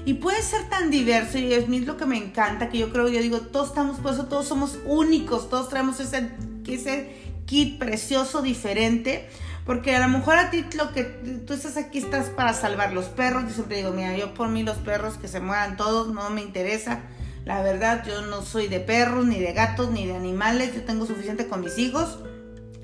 Y 0.06 0.16
puede 0.16 0.42
ser 0.42 0.70
tan 0.70 0.92
diverso 0.92 1.38
y 1.38 1.54
es 1.54 1.68
lo 1.68 1.98
que 1.98 2.06
me 2.06 2.18
encanta, 2.18 2.70
que 2.70 2.78
yo 2.78 2.92
creo, 2.92 3.08
yo 3.08 3.22
digo, 3.22 3.40
todos 3.40 3.70
estamos, 3.70 4.00
por 4.00 4.14
eso 4.14 4.26
todos 4.28 4.48
somos 4.48 4.78
únicos, 4.86 5.50
todos 5.50 5.70
traemos 5.70 6.00
ese, 6.00 6.30
ese 6.68 7.28
kit 7.46 7.80
precioso, 7.80 8.42
diferente, 8.42 9.30
porque 9.68 9.94
a 9.94 10.00
lo 10.00 10.08
mejor 10.08 10.38
a 10.38 10.50
ti 10.50 10.66
lo 10.78 10.94
que 10.94 11.04
tú 11.46 11.54
estás 11.54 11.76
aquí 11.76 12.00
estás 12.00 12.28
para 12.30 12.54
salvar 12.54 12.94
los 12.94 13.08
perros. 13.08 13.44
Yo 13.44 13.50
siempre 13.50 13.78
digo, 13.78 13.92
mira, 13.92 14.16
yo 14.16 14.34
por 14.34 14.48
mí 14.48 14.64
los 14.64 14.78
perros 14.78 15.18
que 15.18 15.28
se 15.28 15.42
mueran 15.42 15.76
todos 15.76 16.08
no 16.14 16.30
me 16.30 16.42
interesa. 16.42 17.02
La 17.44 17.62
verdad, 17.62 18.06
yo 18.08 18.22
no 18.22 18.44
soy 18.44 18.70
de 18.70 18.80
perros, 18.80 19.26
ni 19.26 19.40
de 19.40 19.52
gatos, 19.52 19.92
ni 19.92 20.08
de 20.08 20.16
animales. 20.16 20.74
Yo 20.74 20.84
tengo 20.84 21.06
suficiente 21.06 21.48
con 21.48 21.60
mis 21.60 21.78
hijos 21.78 22.20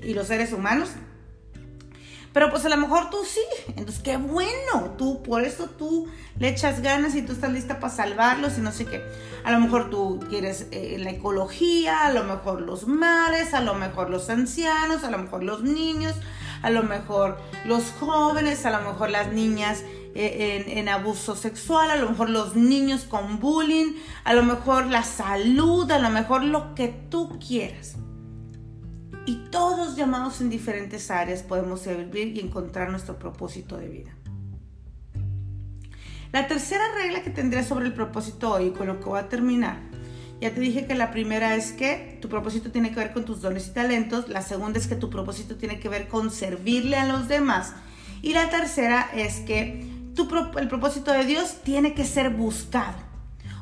y 0.02 0.12
los 0.12 0.26
seres 0.26 0.52
humanos. 0.52 0.90
Pero 2.34 2.50
pues 2.50 2.66
a 2.66 2.68
lo 2.68 2.76
mejor 2.76 3.08
tú 3.08 3.24
sí. 3.24 3.40
Entonces, 3.68 4.02
qué 4.02 4.18
bueno. 4.18 4.96
Tú, 4.98 5.22
por 5.22 5.42
eso 5.42 5.70
tú 5.70 6.08
le 6.38 6.48
echas 6.48 6.82
ganas 6.82 7.14
y 7.14 7.22
tú 7.22 7.32
estás 7.32 7.50
lista 7.50 7.80
para 7.80 7.94
salvarlos 7.94 8.58
y 8.58 8.60
no 8.60 8.72
sé 8.72 8.84
qué. 8.84 9.02
A 9.44 9.52
lo 9.52 9.60
mejor 9.60 9.88
tú 9.88 10.20
quieres 10.28 10.66
eh, 10.70 10.96
la 10.98 11.10
ecología, 11.10 12.04
a 12.04 12.12
lo 12.12 12.24
mejor 12.24 12.60
los 12.60 12.86
mares, 12.86 13.54
a 13.54 13.60
lo 13.60 13.74
mejor 13.74 14.10
los 14.10 14.28
ancianos, 14.28 15.04
a 15.04 15.10
lo 15.10 15.18
mejor 15.18 15.44
los 15.44 15.62
niños, 15.62 16.14
a 16.64 16.70
lo 16.70 16.82
mejor 16.82 17.36
los 17.66 17.92
jóvenes, 18.00 18.64
a 18.64 18.70
lo 18.70 18.90
mejor 18.90 19.10
las 19.10 19.30
niñas 19.30 19.84
eh, 20.14 20.64
en, 20.66 20.88
abuso 20.88 21.36
sexual, 21.36 21.90
a 21.90 21.96
lo 21.96 22.08
mejor 22.08 22.30
los 22.30 22.56
niños 22.56 23.04
con 23.04 23.38
bullying, 23.38 23.92
a 24.24 24.32
lo 24.32 24.44
mejor 24.44 24.86
la 24.86 25.02
salud, 25.02 25.90
a 25.90 25.98
lo 25.98 26.08
mejor 26.08 26.42
lo 26.42 26.74
que 26.74 26.88
tú 26.88 27.38
quieras. 27.38 27.96
Y 29.26 29.44
todos 29.50 29.94
llamados 29.94 30.40
en 30.40 30.48
diferentes 30.48 31.10
áreas 31.10 31.42
podemos 31.42 31.82
servir 31.82 32.34
y 32.34 32.40
encontrar 32.40 32.88
nuestro 32.88 33.18
propósito 33.18 33.76
de 33.76 33.88
vida. 33.88 34.16
La 36.32 36.46
tercera 36.46 36.84
regla 36.94 37.22
que 37.22 37.30
tendría 37.30 37.62
sobre 37.62 37.84
el 37.84 37.92
propósito 37.92 38.52
hoy, 38.52 38.70
con 38.70 38.86
lo 38.86 39.00
que 39.00 39.04
voy 39.04 39.20
a 39.20 39.28
terminar, 39.28 39.82
ya 40.44 40.52
te 40.52 40.60
dije 40.60 40.86
que 40.86 40.94
la 40.94 41.10
primera 41.10 41.54
es 41.54 41.72
que 41.72 42.18
tu 42.20 42.28
propósito 42.28 42.70
tiene 42.70 42.90
que 42.90 42.96
ver 42.96 43.14
con 43.14 43.24
tus 43.24 43.40
dones 43.40 43.66
y 43.66 43.70
talentos, 43.70 44.28
la 44.28 44.42
segunda 44.42 44.78
es 44.78 44.86
que 44.86 44.94
tu 44.94 45.08
propósito 45.08 45.56
tiene 45.56 45.80
que 45.80 45.88
ver 45.88 46.06
con 46.06 46.30
servirle 46.30 46.98
a 46.98 47.06
los 47.06 47.28
demás 47.28 47.72
y 48.20 48.34
la 48.34 48.50
tercera 48.50 49.08
es 49.14 49.40
que 49.40 49.88
el 50.58 50.68
propósito 50.68 51.12
de 51.12 51.24
Dios 51.24 51.62
tiene 51.64 51.94
que 51.94 52.04
ser 52.04 52.28
buscado. 52.28 52.98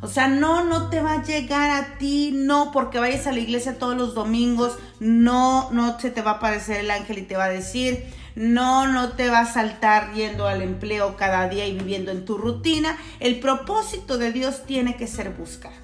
O 0.00 0.08
sea, 0.08 0.26
no, 0.26 0.64
no 0.64 0.90
te 0.90 1.00
va 1.00 1.12
a 1.12 1.22
llegar 1.22 1.70
a 1.70 1.98
ti, 1.98 2.32
no 2.34 2.72
porque 2.72 2.98
vayas 2.98 3.28
a 3.28 3.32
la 3.32 3.38
iglesia 3.38 3.78
todos 3.78 3.96
los 3.96 4.16
domingos, 4.16 4.76
no, 4.98 5.70
no 5.70 6.00
se 6.00 6.10
te 6.10 6.20
va 6.20 6.32
a 6.32 6.34
aparecer 6.34 6.80
el 6.80 6.90
ángel 6.90 7.18
y 7.18 7.22
te 7.22 7.36
va 7.36 7.44
a 7.44 7.48
decir, 7.48 8.06
no, 8.34 8.88
no 8.88 9.12
te 9.12 9.30
va 9.30 9.38
a 9.38 9.46
saltar 9.46 10.14
yendo 10.14 10.48
al 10.48 10.62
empleo 10.62 11.16
cada 11.16 11.48
día 11.48 11.64
y 11.64 11.78
viviendo 11.78 12.10
en 12.10 12.24
tu 12.24 12.38
rutina. 12.38 12.98
El 13.20 13.38
propósito 13.38 14.18
de 14.18 14.32
Dios 14.32 14.64
tiene 14.66 14.96
que 14.96 15.06
ser 15.06 15.30
buscado. 15.30 15.81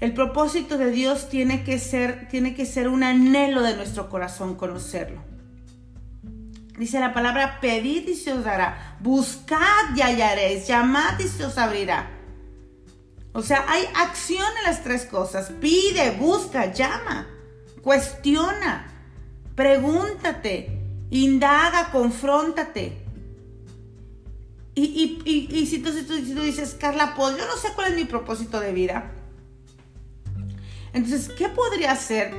El 0.00 0.12
propósito 0.12 0.76
de 0.76 0.90
Dios 0.90 1.28
tiene 1.28 1.64
que 1.64 1.78
ser, 1.78 2.28
tiene 2.28 2.54
que 2.54 2.66
ser 2.66 2.88
un 2.88 3.02
anhelo 3.02 3.62
de 3.62 3.76
nuestro 3.76 4.10
corazón 4.10 4.54
conocerlo. 4.54 5.22
Dice 6.78 7.00
la 7.00 7.14
palabra, 7.14 7.58
pedid 7.60 8.06
y 8.06 8.14
se 8.14 8.34
os 8.34 8.44
dará, 8.44 8.98
buscad 9.00 9.96
y 9.96 10.02
hallaréis, 10.02 10.66
llamad 10.66 11.18
y 11.18 11.28
se 11.28 11.46
os 11.46 11.56
abrirá. 11.56 12.10
O 13.32 13.42
sea, 13.42 13.64
hay 13.68 13.84
acción 13.94 14.44
en 14.58 14.64
las 14.64 14.82
tres 14.82 15.06
cosas. 15.06 15.50
Pide, 15.60 16.10
busca, 16.12 16.72
llama, 16.72 17.26
cuestiona, 17.82 18.86
pregúntate, 19.54 20.82
indaga, 21.10 21.90
confróntate. 21.90 23.02
Y, 24.74 25.22
y, 25.24 25.66
si, 25.66 25.78
tú, 25.78 25.90
si, 25.90 26.04
tú, 26.04 26.42
dices, 26.42 26.76
Carla, 26.78 27.14
pues 27.16 27.38
yo 27.38 27.46
no 27.46 27.56
sé 27.56 27.68
cuál 27.74 27.92
es 27.92 27.96
mi 27.96 28.04
propósito 28.04 28.60
de 28.60 28.72
vida. 28.72 29.12
Entonces, 30.92 31.30
¿qué 31.36 31.48
podría 31.48 31.92
hacer? 31.92 32.34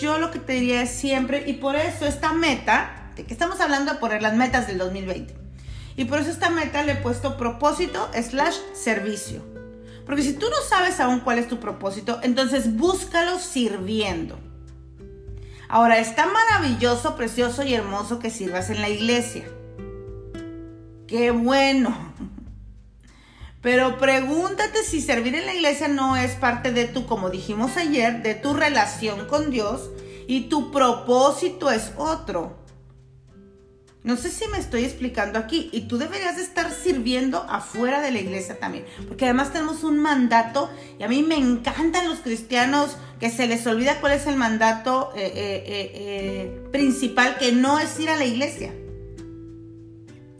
Yo 0.00 0.18
lo 0.18 0.30
que 0.30 0.38
te 0.38 0.54
diría 0.54 0.82
es 0.82 0.90
siempre, 0.90 1.44
y 1.46 1.54
por 1.54 1.76
eso 1.76 2.06
esta 2.06 2.32
meta 2.32 2.98
que 3.24 3.32
estamos 3.32 3.60
hablando 3.60 3.92
de 3.92 3.98
poner 3.98 4.22
las 4.22 4.34
metas 4.34 4.66
del 4.66 4.78
2020. 4.78 5.34
Y 5.96 6.04
por 6.04 6.20
eso 6.20 6.30
esta 6.30 6.50
meta 6.50 6.82
le 6.82 6.92
he 6.92 6.96
puesto 6.96 7.36
propósito 7.36 8.08
slash 8.14 8.54
servicio. 8.72 9.42
Porque 10.06 10.22
si 10.22 10.34
tú 10.34 10.46
no 10.48 10.56
sabes 10.68 11.00
aún 11.00 11.20
cuál 11.20 11.38
es 11.38 11.48
tu 11.48 11.58
propósito, 11.58 12.20
entonces 12.22 12.76
búscalo 12.76 13.38
sirviendo. 13.38 14.38
Ahora, 15.68 15.98
está 15.98 16.26
maravilloso, 16.26 17.14
precioso 17.14 17.62
y 17.62 17.74
hermoso 17.74 18.18
que 18.18 18.30
sirvas 18.30 18.70
en 18.70 18.80
la 18.80 18.88
iglesia. 18.88 19.44
Qué 21.06 21.30
bueno. 21.30 22.14
Pero 23.60 23.98
pregúntate 23.98 24.84
si 24.84 25.00
servir 25.00 25.34
en 25.34 25.46
la 25.46 25.54
iglesia 25.54 25.88
no 25.88 26.16
es 26.16 26.32
parte 26.32 26.72
de 26.72 26.86
tu, 26.86 27.06
como 27.06 27.30
dijimos 27.30 27.76
ayer, 27.76 28.22
de 28.22 28.34
tu 28.34 28.54
relación 28.54 29.26
con 29.26 29.50
Dios 29.50 29.90
y 30.28 30.42
tu 30.42 30.70
propósito 30.70 31.70
es 31.70 31.92
otro. 31.96 32.56
No 34.04 34.16
sé 34.16 34.30
si 34.30 34.46
me 34.48 34.58
estoy 34.58 34.84
explicando 34.84 35.38
aquí 35.38 35.68
y 35.72 35.82
tú 35.82 35.98
deberías 35.98 36.36
de 36.36 36.42
estar 36.42 36.70
sirviendo 36.70 37.44
afuera 37.48 38.00
de 38.00 38.12
la 38.12 38.20
iglesia 38.20 38.58
también, 38.58 38.86
porque 39.08 39.24
además 39.24 39.52
tenemos 39.52 39.82
un 39.82 39.98
mandato 39.98 40.70
y 40.98 41.02
a 41.02 41.08
mí 41.08 41.24
me 41.24 41.34
encantan 41.34 42.08
los 42.08 42.20
cristianos 42.20 42.96
que 43.18 43.28
se 43.28 43.48
les 43.48 43.66
olvida 43.66 44.00
cuál 44.00 44.12
es 44.12 44.26
el 44.26 44.36
mandato 44.36 45.12
eh, 45.16 45.32
eh, 45.34 45.92
eh, 45.94 46.68
principal, 46.70 47.36
que 47.38 47.50
no 47.50 47.80
es 47.80 47.98
ir 47.98 48.08
a 48.08 48.16
la 48.16 48.24
iglesia. 48.24 48.72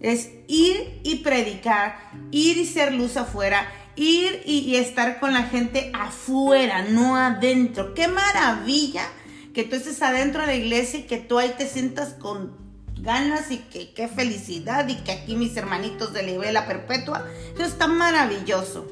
Es 0.00 0.30
ir 0.46 1.00
y 1.02 1.16
predicar, 1.16 1.98
ir 2.30 2.56
y 2.56 2.66
ser 2.66 2.94
luz 2.94 3.16
afuera, 3.16 3.68
ir 3.96 4.42
y, 4.46 4.76
estar 4.76 5.18
con 5.18 5.32
la 5.32 5.44
gente 5.44 5.90
afuera, 5.92 6.82
no 6.82 7.16
adentro. 7.16 7.94
Qué 7.94 8.06
maravilla 8.06 9.02
que 9.52 9.64
tú 9.64 9.74
estés 9.74 10.00
adentro 10.02 10.42
de 10.42 10.46
la 10.46 10.54
iglesia 10.54 11.00
y 11.00 11.02
que 11.02 11.18
tú 11.18 11.38
ahí 11.38 11.52
te 11.58 11.66
sientas 11.66 12.14
con 12.14 12.56
ganas 13.00 13.50
y 13.50 13.58
que 13.58 13.92
qué 13.92 14.08
felicidad 14.08 14.86
y 14.88 14.96
que 14.96 15.12
aquí 15.12 15.34
mis 15.36 15.56
hermanitos 15.56 16.12
de 16.12 16.22
la 16.22 16.38
vela 16.38 16.66
perpetua. 16.66 17.26
Eso 17.54 17.64
está 17.64 17.88
maravilloso. 17.88 18.86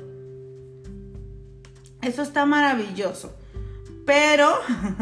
Eso 2.02 2.22
está 2.22 2.46
maravilloso. 2.46 3.36
Pero 4.04 4.52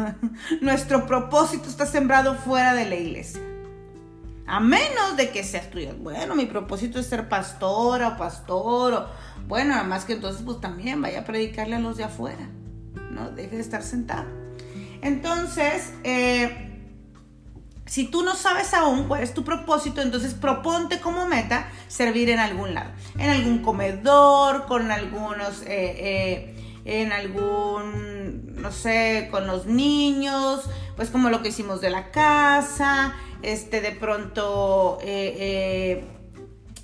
nuestro 0.61 1.07
propósito 1.07 1.69
está 1.69 1.85
sembrado 1.85 2.35
fuera 2.35 2.73
de 2.73 2.85
la 2.85 2.95
iglesia. 2.95 3.41
A 4.47 4.59
menos 4.59 5.17
de 5.17 5.31
que 5.31 5.43
seas 5.43 5.69
tuyo. 5.71 5.95
Bueno, 5.97 6.35
mi 6.35 6.45
propósito 6.45 6.99
es 6.99 7.07
ser 7.07 7.29
pastora 7.29 8.09
o 8.09 8.17
pastor. 8.17 8.93
O, 8.93 9.05
bueno, 9.47 9.73
además 9.75 10.05
que 10.05 10.13
entonces 10.13 10.43
pues 10.45 10.61
también 10.61 11.01
vaya 11.01 11.21
a 11.21 11.23
predicarle 11.25 11.75
a 11.75 11.79
los 11.79 11.97
de 11.97 12.03
afuera. 12.03 12.49
No 13.11 13.31
deje 13.31 13.55
de 13.55 13.61
estar 13.61 13.81
sentado. 13.81 14.25
Entonces, 15.01 15.93
eh, 16.03 16.75
si 17.85 18.05
tú 18.07 18.23
no 18.23 18.35
sabes 18.35 18.73
aún 18.73 19.07
cuál 19.07 19.23
es 19.23 19.33
tu 19.33 19.43
propósito, 19.43 20.01
entonces 20.01 20.33
proponte 20.33 20.99
como 20.99 21.27
meta 21.27 21.69
servir 21.87 22.29
en 22.29 22.39
algún 22.39 22.73
lado, 22.73 22.91
en 23.17 23.29
algún 23.29 23.59
comedor, 23.59 24.65
con 24.65 24.91
algunos, 24.91 25.61
eh, 25.61 25.67
eh, 25.67 26.81
en 26.85 27.11
algún, 27.11 28.55
no 28.55 28.71
sé, 28.71 29.27
con 29.31 29.45
los 29.47 29.65
niños, 29.67 30.61
pues 30.95 31.09
como 31.09 31.29
lo 31.29 31.41
que 31.41 31.49
hicimos 31.49 31.81
de 31.81 31.89
la 31.91 32.11
casa, 32.11 33.15
este, 33.45 33.81
de 33.81 33.91
pronto 33.91 34.97
eh, 35.01 36.03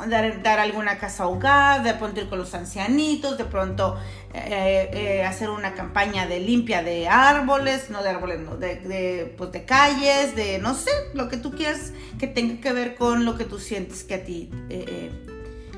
dar, 0.09 0.59
alguna 0.59 0.97
casa 0.97 1.27
hogar, 1.27 1.83
de 1.83 1.93
pronto 1.93 2.21
ir 2.21 2.29
con 2.29 2.39
los 2.39 2.53
ancianitos, 2.53 3.37
de 3.37 3.45
pronto 3.45 3.97
eh, 4.33 4.89
eh, 4.93 5.23
hacer 5.23 5.49
una 5.49 5.73
campaña 5.73 6.27
de 6.27 6.39
limpia 6.39 6.83
de 6.83 7.07
árboles, 7.07 7.89
no 7.89 8.01
de 8.01 8.09
árboles, 8.09 8.39
no, 8.39 8.57
de, 8.57 9.33
pues 9.37 9.51
de 9.51 9.65
calles, 9.65 10.35
de 10.35 10.59
no 10.59 10.75
sé, 10.75 10.91
lo 11.13 11.29
que 11.29 11.37
tú 11.37 11.51
quieras 11.51 11.93
que 12.19 12.27
tenga 12.27 12.61
que 12.61 12.73
ver 12.73 12.95
con 12.95 13.25
lo 13.25 13.37
que 13.37 13.45
tú 13.45 13.59
sientes 13.59 14.03
que 14.03 14.15
a 14.15 14.23
ti, 14.23 14.49
eh, 14.69 15.11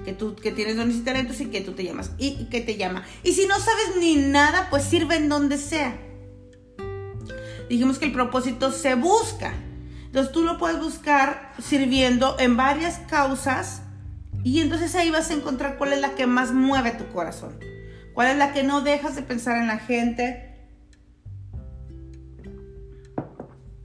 que 0.05 0.13
tú 0.13 0.35
que 0.35 0.51
tienes 0.51 0.77
dones 0.77 0.97
y 0.97 1.01
talentos 1.01 1.39
y 1.41 1.47
que 1.47 1.61
tú 1.61 1.73
te 1.73 1.83
llamas, 1.83 2.11
y, 2.17 2.29
y 2.39 2.49
que 2.49 2.61
te 2.61 2.77
llama. 2.77 3.05
Y 3.23 3.33
si 3.33 3.47
no 3.47 3.59
sabes 3.59 3.95
ni 3.99 4.15
nada, 4.15 4.67
pues 4.69 4.83
sirve 4.83 5.15
en 5.15 5.29
donde 5.29 5.57
sea. 5.57 5.97
Dijimos 7.69 7.97
que 7.97 8.05
el 8.05 8.11
propósito 8.11 8.71
se 8.71 8.95
busca. 8.95 9.53
Entonces 10.13 10.31
tú 10.31 10.43
lo 10.43 10.59
puedes 10.59 10.79
buscar 10.79 11.53
sirviendo 11.59 12.35
en 12.37 12.55
varias 12.55 12.99
causas 13.09 13.81
y 14.43 14.59
entonces 14.59 14.93
ahí 14.93 15.09
vas 15.09 15.31
a 15.31 15.33
encontrar 15.33 15.75
cuál 15.79 15.91
es 15.91 16.01
la 16.01 16.11
que 16.11 16.27
más 16.27 16.51
mueve 16.51 16.91
tu 16.91 17.07
corazón. 17.11 17.57
Cuál 18.13 18.27
es 18.27 18.37
la 18.37 18.53
que 18.53 18.61
no 18.61 18.81
dejas 18.81 19.15
de 19.15 19.23
pensar 19.23 19.57
en 19.57 19.65
la 19.65 19.79
gente. 19.79 20.69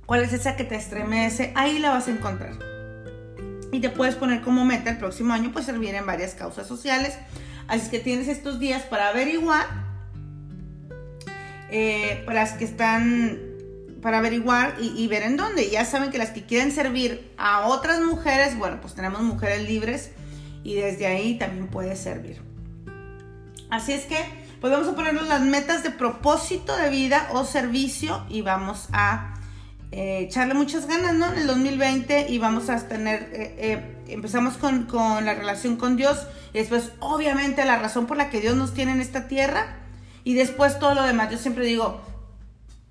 ¿Cuál 0.04 0.20
es 0.20 0.34
esa 0.34 0.54
que 0.54 0.64
te 0.64 0.74
estremece? 0.74 1.50
Ahí 1.56 1.78
la 1.78 1.92
vas 1.92 2.08
a 2.08 2.10
encontrar. 2.10 2.58
Y 3.72 3.80
te 3.80 3.88
puedes 3.88 4.14
poner 4.14 4.42
como 4.42 4.66
meta 4.66 4.90
el 4.90 4.98
próximo 4.98 5.32
año, 5.32 5.50
pues 5.50 5.64
servir 5.64 5.94
en 5.94 6.04
varias 6.04 6.34
causas 6.34 6.66
sociales. 6.66 7.18
Así 7.68 7.88
que 7.88 8.00
tienes 8.00 8.28
estos 8.28 8.58
días 8.58 8.82
para 8.82 9.08
averiguar. 9.08 9.64
Eh, 11.70 12.22
para 12.26 12.40
las 12.40 12.52
que 12.52 12.66
están 12.66 13.47
para 14.02 14.18
averiguar 14.18 14.76
y, 14.80 15.06
ver 15.08 15.22
en 15.22 15.36
dónde. 15.36 15.70
Ya 15.70 15.84
saben 15.84 16.10
que 16.10 16.18
las 16.18 16.30
que 16.30 16.44
quieren 16.44 16.72
servir 16.72 17.32
a 17.36 17.66
otras 17.66 18.00
mujeres, 18.00 18.56
bueno, 18.56 18.80
pues 18.80 18.94
tenemos 18.94 19.22
mujeres 19.22 19.68
libres 19.68 20.10
y 20.64 20.74
desde 20.74 21.06
ahí 21.06 21.38
también 21.38 21.68
puede 21.68 21.96
servir. 21.96 22.40
Así 23.70 23.92
es 23.92 24.04
que, 24.04 24.18
pues 24.60 24.72
vamos 24.72 24.88
a 24.88 24.94
ponernos 24.94 25.28
las 25.28 25.42
metas 25.42 25.82
de 25.82 25.90
propósito 25.90 26.76
de 26.76 26.90
vida 26.90 27.28
o 27.32 27.44
servicio 27.44 28.24
y 28.28 28.42
vamos 28.42 28.88
a 28.92 29.34
eh, 29.90 30.20
echarle 30.20 30.54
muchas 30.54 30.86
ganas, 30.86 31.14
¿no? 31.14 31.32
En 31.32 31.38
el 31.38 31.46
2020 31.46 32.26
y 32.28 32.38
vamos 32.38 32.68
a 32.68 32.76
tener, 32.88 33.30
eh, 33.32 33.54
eh, 33.58 33.96
empezamos 34.08 34.58
con, 34.58 34.86
la 35.24 35.34
relación 35.34 35.76
con 35.76 35.96
Dios 35.96 36.26
y 36.52 36.58
después 36.58 36.92
obviamente 37.00 37.64
la 37.64 37.78
razón 37.78 38.06
por 38.06 38.18
la 38.18 38.28
que 38.28 38.40
Dios 38.40 38.54
nos 38.54 38.74
tiene 38.74 38.92
en 38.92 39.00
esta 39.00 39.28
tierra 39.28 39.76
y 40.24 40.34
después 40.34 40.78
todo 40.78 40.94
lo 40.94 41.04
demás. 41.04 41.30
Yo 41.30 41.38
siempre 41.38 41.64
digo, 41.64 42.02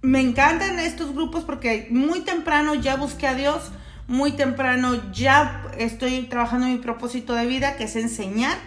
me 0.07 0.21
encantan 0.21 0.79
estos 0.79 1.13
grupos 1.13 1.43
porque 1.43 1.89
muy 1.91 2.21
temprano 2.21 2.75
ya 2.75 2.95
busqué 2.95 3.27
a 3.27 3.33
Dios, 3.33 3.73
muy 4.07 4.31
temprano 4.31 5.11
ya 5.11 5.69
estoy 5.77 6.21
trabajando 6.27 6.67
mi 6.67 6.77
propósito 6.77 7.35
de 7.35 7.45
vida, 7.45 7.75
que 7.75 7.83
es 7.83 7.95
enseñar. 7.97 8.57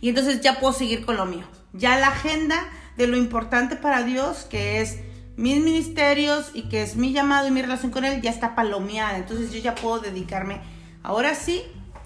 Y 0.00 0.10
entonces 0.10 0.40
ya 0.40 0.60
puedo 0.60 0.72
seguir 0.72 1.04
con 1.04 1.16
lo 1.16 1.26
mío. 1.26 1.44
Ya 1.72 1.98
la 1.98 2.08
agenda 2.08 2.64
de 2.96 3.08
lo 3.08 3.16
importante 3.16 3.74
para 3.74 4.04
Dios, 4.04 4.46
que 4.48 4.80
es 4.80 5.00
mis 5.36 5.60
ministerios 5.60 6.52
y 6.54 6.68
que 6.68 6.82
es 6.82 6.94
mi 6.94 7.12
llamado 7.12 7.48
y 7.48 7.50
mi 7.50 7.60
relación 7.60 7.90
con 7.90 8.04
Él, 8.04 8.22
ya 8.22 8.30
está 8.30 8.54
palomeada. 8.54 9.16
Entonces 9.16 9.50
yo 9.52 9.58
ya 9.58 9.74
puedo 9.74 9.98
dedicarme 9.98 10.60
ahora 11.02 11.34
sí 11.34 11.60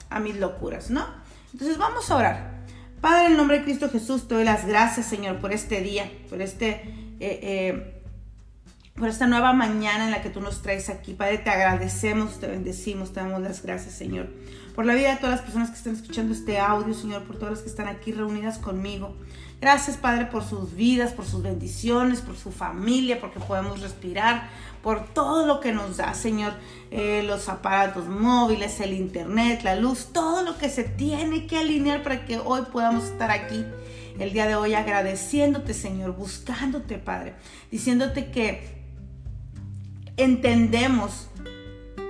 a 0.08 0.18
mis 0.18 0.36
locuras, 0.36 0.88
¿no? 0.88 1.06
Entonces 1.52 1.76
vamos 1.76 2.10
a 2.10 2.16
orar. 2.16 2.56
Padre, 3.02 3.26
en 3.26 3.36
nombre 3.36 3.58
de 3.58 3.64
Cristo 3.64 3.90
Jesús, 3.90 4.28
te 4.28 4.34
doy 4.34 4.44
las 4.44 4.66
gracias, 4.66 5.04
Señor, 5.04 5.40
por 5.40 5.52
este 5.52 5.82
día, 5.82 6.10
por 6.30 6.40
este... 6.40 7.05
Eh, 7.20 7.40
eh, 7.42 7.92
por 8.96 9.08
esta 9.08 9.26
nueva 9.26 9.52
mañana 9.52 10.06
en 10.06 10.10
la 10.10 10.22
que 10.22 10.30
tú 10.30 10.40
nos 10.40 10.62
traes 10.62 10.88
aquí. 10.88 11.12
Padre, 11.12 11.38
te 11.38 11.50
agradecemos, 11.50 12.40
te 12.40 12.46
bendecimos, 12.46 13.12
te 13.12 13.20
damos 13.20 13.42
las 13.42 13.62
gracias, 13.62 13.94
Señor. 13.94 14.28
Por 14.74 14.86
la 14.86 14.94
vida 14.94 15.10
de 15.10 15.16
todas 15.16 15.36
las 15.36 15.42
personas 15.42 15.70
que 15.70 15.76
están 15.76 15.94
escuchando 15.94 16.32
este 16.32 16.58
audio, 16.58 16.94
Señor, 16.94 17.24
por 17.24 17.36
todas 17.36 17.52
las 17.52 17.62
que 17.62 17.68
están 17.68 17.88
aquí 17.88 18.12
reunidas 18.12 18.58
conmigo. 18.58 19.14
Gracias, 19.60 19.96
Padre, 19.96 20.26
por 20.26 20.44
sus 20.44 20.74
vidas, 20.74 21.12
por 21.12 21.26
sus 21.26 21.42
bendiciones, 21.42 22.20
por 22.20 22.36
su 22.36 22.50
familia, 22.50 23.20
porque 23.20 23.40
podemos 23.40 23.80
respirar, 23.80 24.48
por 24.82 25.06
todo 25.12 25.46
lo 25.46 25.60
que 25.60 25.72
nos 25.72 25.96
da, 25.96 26.12
Señor, 26.14 26.52
eh, 26.90 27.22
los 27.26 27.48
aparatos 27.48 28.06
móviles, 28.06 28.80
el 28.80 28.92
Internet, 28.92 29.62
la 29.62 29.76
luz, 29.76 30.10
todo 30.12 30.42
lo 30.42 30.58
que 30.58 30.68
se 30.68 30.84
tiene 30.84 31.46
que 31.46 31.58
alinear 31.58 32.02
para 32.02 32.26
que 32.26 32.38
hoy 32.38 32.62
podamos 32.70 33.04
estar 33.04 33.30
aquí 33.30 33.64
el 34.18 34.32
día 34.32 34.46
de 34.46 34.54
hoy 34.54 34.74
agradeciéndote, 34.74 35.74
Señor, 35.74 36.16
buscándote, 36.16 36.98
Padre, 36.98 37.34
diciéndote 37.70 38.30
que 38.30 38.76
entendemos 40.16 41.28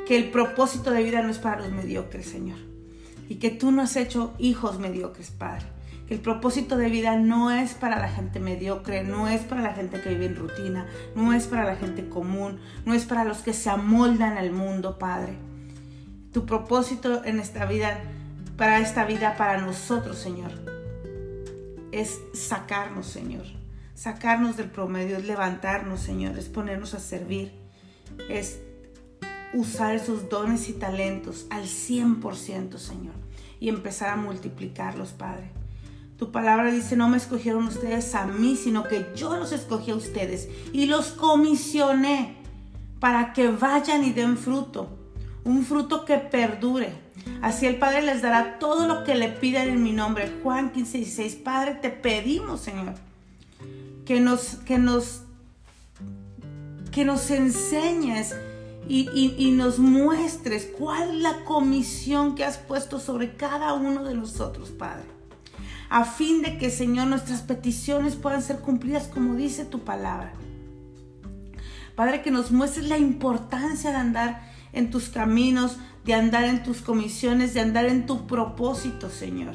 que 0.07 0.17
el 0.17 0.31
propósito 0.31 0.91
de 0.91 1.03
vida 1.03 1.23
no 1.23 1.31
es 1.31 1.39
para 1.39 1.61
los 1.61 1.73
mediocres, 1.73 2.27
Señor, 2.27 2.59
y 3.29 3.37
que 3.37 3.51
tú 3.51 3.73
no 3.73 3.83
has 3.83 3.97
hecho 3.97 4.35
hijos 4.39 4.79
mediocres, 4.79 5.31
Padre 5.31 5.67
que 6.07 6.15
el 6.15 6.21
propósito 6.21 6.77
de 6.77 6.89
vida 6.89 7.17
no 7.17 7.51
es 7.51 7.75
para 7.75 7.99
la 7.99 8.09
gente 8.09 8.39
mediocre, 8.39 9.03
no 9.03 9.29
es 9.29 9.43
para 9.43 9.63
la 9.63 9.73
gente 9.73 10.01
que 10.01 10.11
vive 10.11 10.27
en 10.27 10.37
rutina, 10.37 10.87
no 11.17 11.33
es 11.33 11.47
para 11.47 11.65
la 11.65 11.77
gente 11.77 12.09
común, 12.09 12.61
no 12.85 12.95
es 12.95 13.05
para 13.05 13.25
los 13.25 13.39
que 13.39 13.53
se 13.53 13.71
amoldan 13.71 14.39
al 14.39 14.53
mundo, 14.53 14.99
Padre. 14.99 15.37
Tu 16.33 16.47
propósito 16.47 17.25
en 17.25 17.41
esta 17.41 17.67
vida, 17.67 17.99
para 18.57 18.79
esta 18.79 19.05
vida, 19.05 19.37
para 19.37 19.61
nosotros, 19.61 20.17
Señor, 20.19 20.53
es 21.97 22.21
sacarnos, 22.35 23.07
Señor. 23.07 23.45
Sacarnos 23.95 24.57
del 24.57 24.71
promedio, 24.71 25.17
es 25.17 25.25
levantarnos, 25.25 26.01
Señor, 26.01 26.39
es 26.39 26.51
ponernos 26.51 26.93
a 26.93 27.01
servir, 27.01 27.53
es 28.29 28.61
usar 29.55 29.95
esos 29.95 30.29
dones 30.29 30.69
y 30.69 30.75
talentos 30.75 31.47
al 31.49 31.65
100%, 31.65 32.77
Señor, 32.77 33.15
y 33.59 33.71
empezar 33.71 34.11
a 34.11 34.17
multiplicarlos, 34.17 35.13
Padre. 35.13 35.51
Tu 36.19 36.31
palabra 36.31 36.71
dice, 36.71 36.97
no 36.97 37.09
me 37.09 37.17
escogieron 37.17 37.65
ustedes 37.65 38.15
a 38.15 38.27
mí, 38.27 38.57
sino 38.57 38.85
que 38.85 39.07
yo 39.17 39.37
los 39.37 39.53
escogí 39.53 39.91
a 39.91 39.97
ustedes 39.97 40.49
y 40.73 40.87
los 40.87 41.09
comisioné 41.09 42.37
para 43.01 43.33
que 43.33 43.49
vayan 43.49 44.05
y 44.05 44.13
den 44.13 44.37
fruto, 44.37 44.99
un 45.45 45.65
fruto 45.65 46.05
que 46.05 46.19
perdure. 46.19 47.06
Así 47.43 47.67
el 47.67 47.79
Padre 47.79 48.03
les 48.03 48.23
dará 48.23 48.59
todo 48.59 48.87
lo 48.87 49.05
que 49.05 49.15
le 49.15 49.29
pidan 49.29 49.69
en 49.69 49.83
mi 49.83 49.93
nombre. 49.93 50.33
Juan 50.43 50.71
15, 50.71 50.99
16. 50.99 51.35
Padre, 51.37 51.75
te 51.75 51.91
pedimos, 51.91 52.61
Señor, 52.61 52.95
que 54.05 54.21
nos, 54.21 54.57
que 54.65 54.79
nos, 54.79 55.23
que 56.93 57.05
nos 57.05 57.31
enseñes 57.31 58.35
y, 58.89 59.35
y 59.37 59.51
nos 59.51 59.79
muestres 59.79 60.71
cuál 60.79 61.17
es 61.17 61.23
la 61.23 61.45
comisión 61.45 62.35
que 62.35 62.45
has 62.45 62.59
puesto 62.59 63.01
sobre 63.01 63.35
cada 63.37 63.75
uno 63.75 64.05
de 64.05 64.15
nosotros, 64.15 64.71
Padre 64.71 65.17
a 65.89 66.05
fin 66.05 66.43
de 66.43 66.59
que, 66.59 66.71
Señor, 66.71 67.07
nuestras 67.07 67.43
peticiones 67.43 68.17
puedan 68.17 68.43
ser 68.43 68.61
cumplidas 68.61 69.07
como 69.07 69.35
dice 69.35 69.65
tu 69.65 69.81
palabra. 69.81 70.33
Padre, 71.95 72.23
que 72.23 72.31
nos 72.31 72.51
muestres 72.51 72.89
la 72.89 72.99
importancia 72.99 73.91
de 73.91 73.97
andar 73.97 74.53
en 74.77 74.91
tus 74.91 75.09
caminos, 75.09 75.79
de 76.05 76.15
andar 76.15 76.45
en 76.45 76.63
tus 76.63 76.83
comisiones, 76.83 77.53
de 77.55 77.61
andar 77.61 77.87
en 77.87 78.07
tu 78.07 78.27
propósito, 78.27 79.11
Señor. 79.11 79.55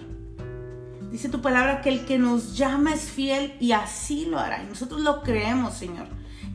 Dice 1.12 1.30
tu 1.30 1.42
palabra 1.42 1.82
que 1.82 1.90
el 1.90 2.06
que 2.06 2.18
nos 2.18 2.58
llama 2.58 2.94
es 2.94 3.02
fiel 3.02 3.54
y 3.60 3.72
así 3.74 4.26
lo 4.26 4.40
hará. 4.40 4.64
Y 4.64 4.68
nosotros 4.68 5.02
lo 5.02 5.22
creemos, 5.24 5.74
Señor. 5.74 6.08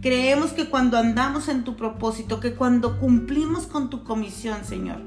Creemos 0.02 0.52
que 0.52 0.68
cuando 0.68 0.98
andamos 0.98 1.48
en 1.48 1.64
tu 1.64 1.76
propósito, 1.76 2.40
que 2.40 2.55
cuando 2.55 2.98
cumplimos 2.98 3.66
con 3.66 3.90
tu 3.90 4.02
comisión, 4.05 4.64
Señor, 4.64 5.00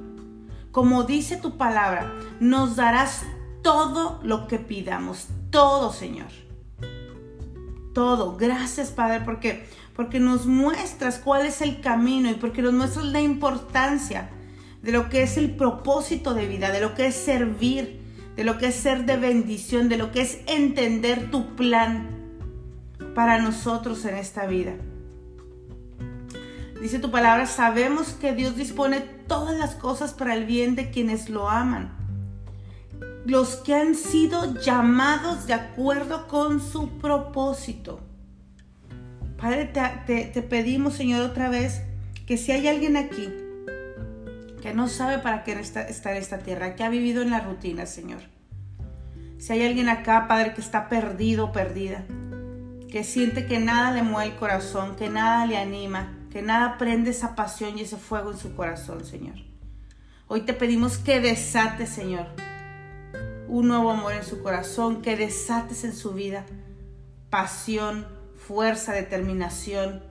como 0.72 1.04
dice 1.04 1.38
tu 1.38 1.58
palabra, 1.58 2.14
nos 2.40 2.76
darás 2.76 3.24
todo 3.62 4.20
lo 4.24 4.48
que 4.48 4.60
pidamos, 4.60 5.28
todo, 5.50 5.92
Señor. 5.92 6.28
Todo. 7.94 8.38
Gracias, 8.38 8.92
Padre, 8.92 9.22
porque 9.26 9.68
porque 10.00 10.22
nos 10.22 10.46
muestras 10.46 11.20
cuál 11.20 11.46
es 11.46 11.62
el 11.62 11.82
camino 11.82 12.32
y 12.32 12.36
porque 12.36 12.62
nos 12.62 12.72
muestras 12.72 13.04
la 13.04 13.20
importancia 13.20 14.30
de 14.82 14.94
lo 14.94 15.10
que 15.10 15.24
es 15.24 15.36
el 15.36 15.58
propósito 15.58 16.34
de 16.34 16.48
vida, 16.48 16.72
de 16.72 16.80
lo 16.80 16.96
que 16.96 17.08
es 17.08 17.16
servir, 17.16 18.00
de 18.38 18.46
lo 18.46 18.58
que 18.58 18.68
es 18.68 18.76
ser 18.76 19.06
de 19.06 19.18
bendición, 19.18 19.90
de 19.90 19.98
lo 19.98 20.14
que 20.14 20.22
es 20.22 20.40
entender 20.48 21.30
tu 21.32 21.54
plan 21.58 22.08
para 23.14 23.40
nosotros 23.40 24.06
en 24.06 24.16
esta 24.16 24.46
vida. 24.46 24.72
Dice 26.82 27.00
tu 27.00 27.12
palabra, 27.12 27.46
sabemos 27.46 28.14
que 28.14 28.32
Dios 28.32 28.56
dispone 28.56 29.02
todas 29.28 29.60
las 29.60 29.76
cosas 29.76 30.14
para 30.14 30.34
el 30.34 30.46
bien 30.46 30.78
de 30.78 30.92
quienes 30.92 31.30
lo 31.30 31.50
aman 31.50 31.98
los 33.26 33.58
que 33.58 33.76
han 33.76 33.96
sido 33.96 34.56
llamados 34.62 35.46
de 35.46 35.54
acuerdo 35.56 36.26
con 36.30 36.62
su 36.62 36.88
propósito. 37.00 38.09
Padre, 39.40 39.66
te, 40.06 40.42
pedimos, 40.42 40.96
Señor, 40.96 41.22
otra 41.22 41.50
vez, 41.50 41.82
que 42.28 42.38
si 42.38 42.52
hay 42.52 42.68
alguien 42.68 42.98
aquí 42.98 43.30
que 44.62 44.74
no 44.74 44.90
sabe 44.90 45.20
para 45.20 45.44
qué 45.44 45.54
está, 45.54 45.88
en 45.88 46.18
esta 46.18 46.40
tierra, 46.40 46.76
que 46.76 46.84
ha 46.84 46.90
vivido 46.90 47.22
en 47.22 47.30
la 47.30 47.40
rutina, 47.40 47.86
Señor. 47.86 48.20
Si 49.38 49.54
hay 49.54 49.66
alguien 49.66 49.88
acá, 49.88 50.28
Padre, 50.28 50.54
que 50.54 50.60
está 50.60 50.90
perdido, 50.90 51.54
perdida, 51.54 52.04
que 52.92 53.06
siente 53.06 53.46
que 53.46 53.60
nada 53.60 53.92
le 53.92 54.04
mueve 54.04 54.32
el 54.32 54.36
corazón, 54.38 54.98
que 54.98 55.10
nada 55.10 55.46
le 55.46 55.58
anima, 55.58 56.14
que 56.30 56.42
nada 56.42 56.78
prende 56.78 57.12
esa 57.12 57.36
pasión 57.36 57.78
y 57.78 57.84
ese 57.84 57.96
fuego 57.96 58.32
en 58.32 58.38
su 58.38 58.54
corazón, 58.54 59.06
Señor. 59.06 59.36
Hoy 60.28 60.42
te 60.42 60.54
pedimos 60.54 60.98
que 60.98 61.22
desate, 61.22 61.88
Señor, 61.88 62.28
un 63.48 63.70
nuevo 63.70 63.92
amor 63.92 64.14
en 64.14 64.24
su 64.24 64.44
corazón, 64.44 65.02
que 65.02 65.16
desates 65.16 65.86
en 65.86 65.96
su 65.96 66.12
vida 66.12 66.46
pasión, 67.30 68.19
fuerza, 68.50 68.94
determinación, 68.94 70.02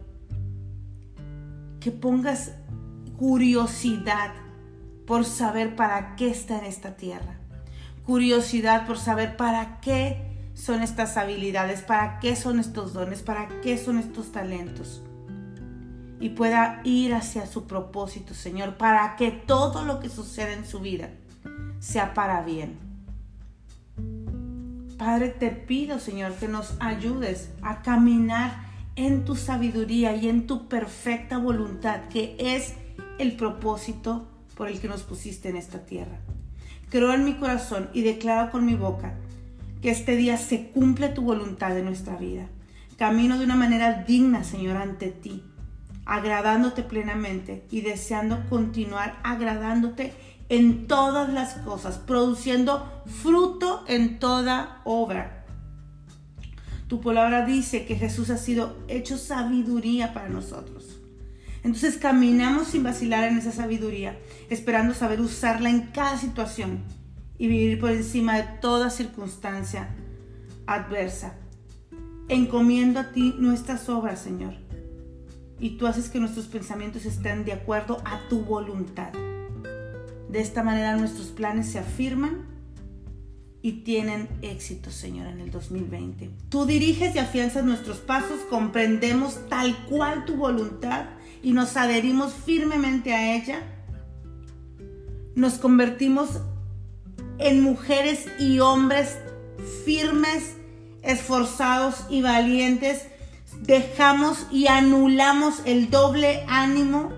que 1.80 1.90
pongas 1.90 2.52
curiosidad 3.16 4.32
por 5.08 5.24
saber 5.24 5.74
para 5.74 6.14
qué 6.14 6.30
está 6.30 6.56
en 6.58 6.66
esta 6.66 6.96
tierra, 6.96 7.40
curiosidad 8.06 8.86
por 8.86 8.96
saber 8.96 9.36
para 9.36 9.80
qué 9.80 10.52
son 10.54 10.84
estas 10.84 11.16
habilidades, 11.16 11.82
para 11.82 12.20
qué 12.20 12.36
son 12.36 12.60
estos 12.60 12.92
dones, 12.92 13.22
para 13.22 13.48
qué 13.60 13.76
son 13.76 13.98
estos 13.98 14.30
talentos. 14.30 15.02
Y 16.20 16.28
pueda 16.28 16.80
ir 16.84 17.14
hacia 17.14 17.44
su 17.44 17.66
propósito, 17.66 18.34
Señor, 18.34 18.76
para 18.76 19.16
que 19.16 19.32
todo 19.32 19.84
lo 19.84 19.98
que 19.98 20.10
sucede 20.10 20.52
en 20.52 20.64
su 20.64 20.78
vida 20.78 21.10
sea 21.80 22.14
para 22.14 22.42
bien 22.42 22.87
Padre, 24.98 25.28
te 25.28 25.50
pido, 25.50 26.00
Señor, 26.00 26.34
que 26.34 26.48
nos 26.48 26.74
ayudes 26.80 27.50
a 27.62 27.82
caminar 27.82 28.66
en 28.96 29.24
tu 29.24 29.36
sabiduría 29.36 30.16
y 30.16 30.28
en 30.28 30.48
tu 30.48 30.66
perfecta 30.66 31.38
voluntad, 31.38 32.08
que 32.08 32.34
es 32.38 32.74
el 33.18 33.36
propósito 33.36 34.28
por 34.56 34.66
el 34.66 34.80
que 34.80 34.88
nos 34.88 35.04
pusiste 35.04 35.50
en 35.50 35.56
esta 35.56 35.86
tierra. 35.86 36.18
Creo 36.90 37.12
en 37.12 37.24
mi 37.24 37.34
corazón 37.34 37.90
y 37.92 38.02
declaro 38.02 38.50
con 38.50 38.66
mi 38.66 38.74
boca 38.74 39.14
que 39.82 39.90
este 39.90 40.16
día 40.16 40.36
se 40.36 40.70
cumple 40.70 41.10
tu 41.10 41.22
voluntad 41.22 41.78
en 41.78 41.84
nuestra 41.84 42.16
vida. 42.16 42.48
Camino 42.96 43.38
de 43.38 43.44
una 43.44 43.54
manera 43.54 44.02
digna, 44.02 44.42
Señor, 44.42 44.76
ante 44.78 45.12
ti, 45.12 45.44
agradándote 46.06 46.82
plenamente 46.82 47.62
y 47.70 47.82
deseando 47.82 48.42
continuar 48.48 49.20
agradándote 49.22 50.12
en 50.48 50.86
todas 50.86 51.32
las 51.32 51.54
cosas, 51.54 51.98
produciendo 51.98 53.02
fruto 53.06 53.84
en 53.86 54.18
toda 54.18 54.80
obra. 54.84 55.44
Tu 56.88 57.00
palabra 57.00 57.44
dice 57.44 57.84
que 57.84 57.96
Jesús 57.96 58.30
ha 58.30 58.38
sido 58.38 58.76
hecho 58.88 59.18
sabiduría 59.18 60.14
para 60.14 60.30
nosotros. 60.30 60.98
Entonces 61.62 61.98
caminamos 61.98 62.68
sin 62.68 62.82
vacilar 62.82 63.24
en 63.24 63.36
esa 63.36 63.52
sabiduría, 63.52 64.18
esperando 64.48 64.94
saber 64.94 65.20
usarla 65.20 65.68
en 65.68 65.88
cada 65.88 66.16
situación 66.16 66.82
y 67.36 67.46
vivir 67.46 67.78
por 67.78 67.90
encima 67.90 68.36
de 68.36 68.44
toda 68.60 68.88
circunstancia 68.88 69.88
adversa. 70.66 71.34
Encomiendo 72.28 73.00
a 73.00 73.12
ti 73.12 73.34
nuestras 73.38 73.88
obras, 73.88 74.20
Señor, 74.20 74.54
y 75.60 75.76
tú 75.76 75.86
haces 75.86 76.08
que 76.08 76.20
nuestros 76.20 76.46
pensamientos 76.46 77.04
estén 77.04 77.44
de 77.44 77.52
acuerdo 77.52 78.00
a 78.04 78.20
tu 78.28 78.40
voluntad. 78.40 79.12
De 80.28 80.40
esta 80.40 80.62
manera 80.62 80.96
nuestros 80.96 81.28
planes 81.28 81.70
se 81.70 81.78
afirman 81.78 82.46
y 83.62 83.82
tienen 83.82 84.28
éxito, 84.42 84.90
Señor, 84.90 85.26
en 85.26 85.40
el 85.40 85.50
2020. 85.50 86.30
Tú 86.48 86.64
diriges 86.64 87.14
y 87.14 87.18
afianzas 87.18 87.64
nuestros 87.64 87.98
pasos, 87.98 88.40
comprendemos 88.48 89.48
tal 89.48 89.76
cual 89.86 90.24
tu 90.24 90.36
voluntad 90.36 91.06
y 91.42 91.52
nos 91.52 91.76
adherimos 91.76 92.32
firmemente 92.32 93.14
a 93.14 93.34
ella. 93.36 93.62
Nos 95.34 95.54
convertimos 95.54 96.40
en 97.38 97.62
mujeres 97.62 98.26
y 98.38 98.60
hombres 98.60 99.16
firmes, 99.84 100.56
esforzados 101.02 102.04
y 102.10 102.22
valientes. 102.22 103.06
Dejamos 103.62 104.46
y 104.52 104.68
anulamos 104.68 105.62
el 105.64 105.90
doble 105.90 106.44
ánimo 106.48 107.17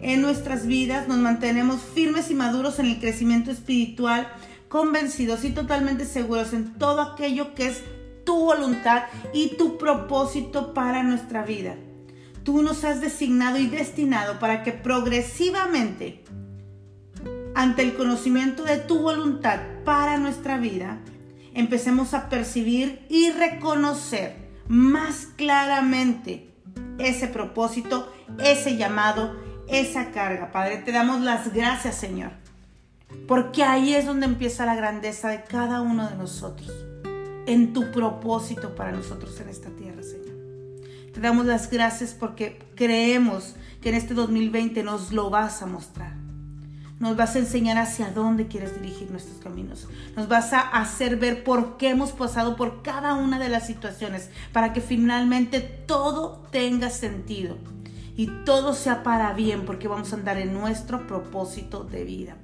en 0.00 0.22
nuestras 0.22 0.66
vidas, 0.66 1.08
nos 1.08 1.18
mantenemos 1.18 1.80
firmes 1.80 2.30
y 2.30 2.34
maduros 2.34 2.78
en 2.78 2.86
el 2.86 2.98
crecimiento 2.98 3.50
espiritual, 3.50 4.28
convencidos 4.68 5.44
y 5.44 5.50
totalmente 5.50 6.04
seguros 6.04 6.52
en 6.52 6.74
todo 6.74 7.00
aquello 7.00 7.54
que 7.54 7.68
es 7.68 7.82
tu 8.24 8.36
voluntad 8.36 9.04
y 9.32 9.56
tu 9.56 9.78
propósito 9.78 10.74
para 10.74 11.02
nuestra 11.02 11.44
vida. 11.44 11.76
Tú 12.42 12.62
nos 12.62 12.84
has 12.84 13.00
designado 13.00 13.58
y 13.58 13.66
destinado 13.66 14.38
para 14.38 14.62
que 14.62 14.72
progresivamente, 14.72 16.22
ante 17.54 17.82
el 17.82 17.94
conocimiento 17.94 18.64
de 18.64 18.78
tu 18.78 19.00
voluntad 19.00 19.60
para 19.84 20.18
nuestra 20.18 20.58
vida, 20.58 20.98
empecemos 21.54 22.12
a 22.12 22.28
percibir 22.28 23.06
y 23.08 23.30
reconocer 23.30 24.36
más 24.68 25.28
claramente 25.36 26.50
ese 26.98 27.28
propósito, 27.28 28.12
ese 28.38 28.76
llamado, 28.76 29.36
esa 29.68 30.10
carga. 30.10 30.52
Padre, 30.52 30.78
te 30.78 30.92
damos 30.92 31.20
las 31.20 31.52
gracias, 31.52 31.96
Señor 31.96 32.32
porque 33.26 33.62
ahí 33.62 33.94
es 33.94 34.06
donde 34.06 34.26
empieza 34.26 34.66
la 34.66 34.74
grandeza 34.74 35.28
de 35.28 35.42
cada 35.44 35.80
uno 35.80 36.08
de 36.08 36.16
nosotros, 36.16 36.72
en 37.46 37.72
tu 37.72 37.90
propósito 37.90 38.74
para 38.74 38.92
nosotros 38.92 39.40
en 39.40 39.48
esta 39.48 39.70
tierra, 39.70 40.02
Señor. 40.02 40.36
Te 41.12 41.20
damos 41.20 41.46
las 41.46 41.70
gracias 41.70 42.14
porque 42.14 42.58
creemos 42.74 43.54
que 43.80 43.88
en 43.88 43.94
este 43.94 44.14
2020 44.14 44.82
nos 44.82 45.12
lo 45.12 45.30
vas 45.30 45.62
a 45.62 45.66
mostrar. 45.66 46.14
Nos 46.98 47.16
vas 47.16 47.36
a 47.36 47.40
enseñar 47.40 47.76
hacia 47.76 48.10
dónde 48.10 48.46
quieres 48.46 48.80
dirigir 48.80 49.10
nuestros 49.10 49.38
caminos. 49.38 49.86
Nos 50.16 50.28
vas 50.28 50.52
a 50.54 50.60
hacer 50.60 51.16
ver 51.16 51.44
por 51.44 51.76
qué 51.76 51.90
hemos 51.90 52.12
pasado 52.12 52.56
por 52.56 52.82
cada 52.82 53.14
una 53.14 53.38
de 53.38 53.50
las 53.50 53.66
situaciones 53.66 54.30
para 54.52 54.72
que 54.72 54.80
finalmente 54.80 55.60
todo 55.60 56.42
tenga 56.50 56.88
sentido 56.88 57.58
y 58.16 58.28
todo 58.44 58.72
sea 58.72 59.02
para 59.02 59.32
bien 59.34 59.64
porque 59.64 59.88
vamos 59.88 60.12
a 60.12 60.16
andar 60.16 60.38
en 60.38 60.54
nuestro 60.54 61.06
propósito 61.06 61.84
de 61.84 62.04
vida. 62.04 62.36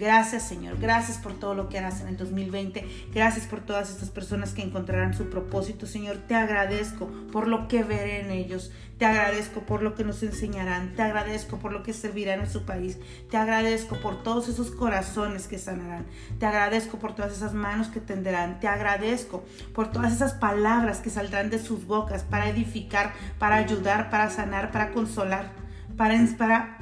Gracias 0.00 0.48
Señor, 0.48 0.78
gracias 0.80 1.18
por 1.18 1.34
todo 1.34 1.54
lo 1.54 1.68
que 1.68 1.76
harás 1.76 2.00
en 2.00 2.08
el 2.08 2.16
2020, 2.16 3.10
gracias 3.12 3.44
por 3.44 3.60
todas 3.60 3.90
estas 3.90 4.08
personas 4.08 4.54
que 4.54 4.62
encontrarán 4.62 5.12
su 5.12 5.28
propósito 5.28 5.86
Señor, 5.86 6.16
te 6.26 6.34
agradezco 6.34 7.08
por 7.30 7.46
lo 7.46 7.68
que 7.68 7.84
veré 7.84 8.22
en 8.22 8.30
ellos, 8.30 8.72
te 8.96 9.04
agradezco 9.04 9.60
por 9.66 9.82
lo 9.82 9.94
que 9.94 10.04
nos 10.04 10.22
enseñarán, 10.22 10.94
te 10.96 11.02
agradezco 11.02 11.58
por 11.58 11.74
lo 11.74 11.82
que 11.82 11.92
servirán 11.92 12.40
en 12.40 12.48
su 12.48 12.64
país, 12.64 12.98
te 13.30 13.36
agradezco 13.36 13.96
por 13.96 14.22
todos 14.22 14.48
esos 14.48 14.70
corazones 14.70 15.46
que 15.48 15.58
sanarán, 15.58 16.06
te 16.38 16.46
agradezco 16.46 16.98
por 16.98 17.14
todas 17.14 17.36
esas 17.36 17.52
manos 17.52 17.88
que 17.88 18.00
tenderán, 18.00 18.58
te 18.58 18.68
agradezco 18.68 19.44
por 19.74 19.92
todas 19.92 20.14
esas 20.14 20.32
palabras 20.32 21.00
que 21.00 21.10
saldrán 21.10 21.50
de 21.50 21.58
sus 21.58 21.86
bocas 21.86 22.22
para 22.22 22.48
edificar, 22.48 23.12
para 23.38 23.56
ayudar, 23.56 24.08
para 24.08 24.30
sanar, 24.30 24.70
para 24.70 24.92
consolar, 24.92 25.52
para, 25.98 26.18
para 26.38 26.78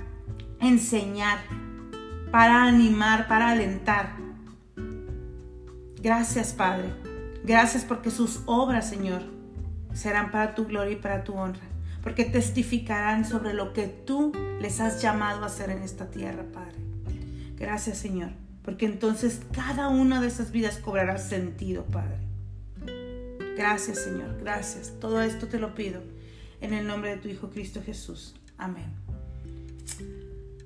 enseñar 0.61 1.39
para 2.31 2.65
animar, 2.65 3.29
para 3.29 3.51
alentar. 3.51 4.17
Gracias, 6.01 6.53
Padre. 6.53 6.93
Gracias 7.45 7.85
porque 7.85 8.11
sus 8.11 8.43
obras, 8.47 8.89
Señor, 8.89 9.23
serán 9.95 10.31
para 10.31 10.55
tu 10.55 10.67
gloria 10.67 10.93
y 10.93 11.01
para 11.01 11.25
tu 11.25 11.35
honra. 11.35 11.63
Porque 12.03 12.25
testificarán 12.25 13.25
sobre 13.25 13.55
lo 13.55 13.73
que 13.73 13.87
tú 13.87 14.33
les 14.61 14.81
has 14.81 15.03
llamado 15.03 15.43
a 15.43 15.47
hacer 15.47 15.71
en 15.71 15.83
esta 15.83 16.11
tierra, 16.11 16.45
Padre. 16.53 16.77
Gracias, 17.57 17.99
Señor. 17.99 18.31
Porque 18.63 18.87
entonces 18.87 19.41
cada 19.53 19.89
una 19.89 20.21
de 20.21 20.29
esas 20.29 20.53
vidas 20.53 20.79
cobrará 20.79 21.19
sentido, 21.19 21.85
Padre. 21.85 22.19
Gracias, 23.57 24.05
Señor. 24.05 24.39
Gracias. 24.41 24.93
Todo 25.01 25.21
esto 25.23 25.49
te 25.49 25.59
lo 25.59 25.75
pido 25.75 26.03
en 26.61 26.75
el 26.75 26.87
nombre 26.87 27.11
de 27.11 27.17
tu 27.17 27.29
Hijo 27.29 27.51
Cristo 27.51 27.81
Jesús. 27.85 28.35
Amén. 28.57 28.93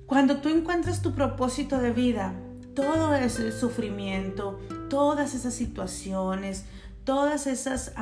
Cuando 0.05 0.37
tú 0.37 0.49
encuentras 0.49 1.01
tu 1.01 1.13
propósito 1.13 1.79
de 1.79 1.91
vida, 1.91 2.33
todo 2.75 3.13
ese 3.13 3.51
sufrimiento, 3.51 4.59
todas 4.89 5.33
esas 5.33 5.53
situaciones, 5.53 6.65
todas 7.03 7.47
esas 7.47 7.93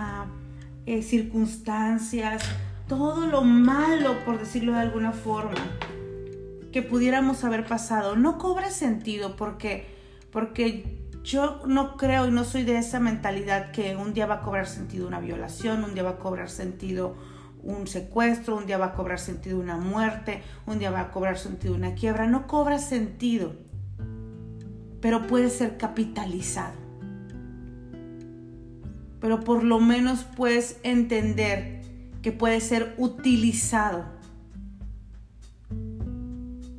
eh, 0.86 1.04
circunstancias, 1.04 2.44
todo 2.88 3.28
lo 3.28 3.44
malo, 3.44 4.24
por 4.26 4.40
decirlo 4.40 4.74
de 4.74 4.80
alguna 4.80 5.12
forma, 5.12 5.78
que 6.72 6.82
pudiéramos 6.82 7.44
haber 7.44 7.66
pasado, 7.66 8.16
no 8.16 8.38
cobra 8.38 8.72
sentido 8.72 9.36
porque, 9.36 9.88
porque 10.32 11.00
yo 11.24 11.62
no 11.68 11.98
creo 11.98 12.28
y 12.28 12.32
no 12.32 12.44
soy 12.44 12.64
de 12.64 12.78
esa 12.78 13.00
mentalidad 13.00 13.72
que 13.72 13.96
un 13.96 14.14
día 14.14 14.26
va 14.26 14.36
a 14.36 14.42
cobrar 14.42 14.68
sentido 14.68 15.08
una 15.08 15.20
violación, 15.20 15.84
un 15.84 15.94
día 15.94 16.04
va 16.04 16.12
a 16.12 16.18
cobrar 16.18 16.50
sentido 16.50 17.16
un 17.64 17.88
secuestro, 17.88 18.58
un 18.58 18.66
día 18.66 18.78
va 18.78 18.88
a 18.88 18.94
cobrar 18.94 19.20
sentido 19.20 19.60
una 19.60 19.78
muerte, 19.78 20.42
un 20.66 20.80
día 20.80 20.92
va 20.92 21.02
a 21.02 21.12
cobrar 21.12 21.38
sentido 21.38 21.76
una 21.76 21.94
quiebra. 21.94 22.28
No 22.28 22.48
cobra 22.48 22.80
sentido, 22.80 23.54
pero 25.00 25.28
puede 25.28 25.50
ser 25.50 25.78
capitalizado. 25.78 26.74
Pero 29.20 29.40
por 29.42 29.64
lo 29.64 29.80
menos 29.80 30.24
puedes 30.24 30.80
entender 30.84 31.82
que 32.22 32.32
puede 32.32 32.60
ser 32.62 32.96
utilizado 32.98 34.06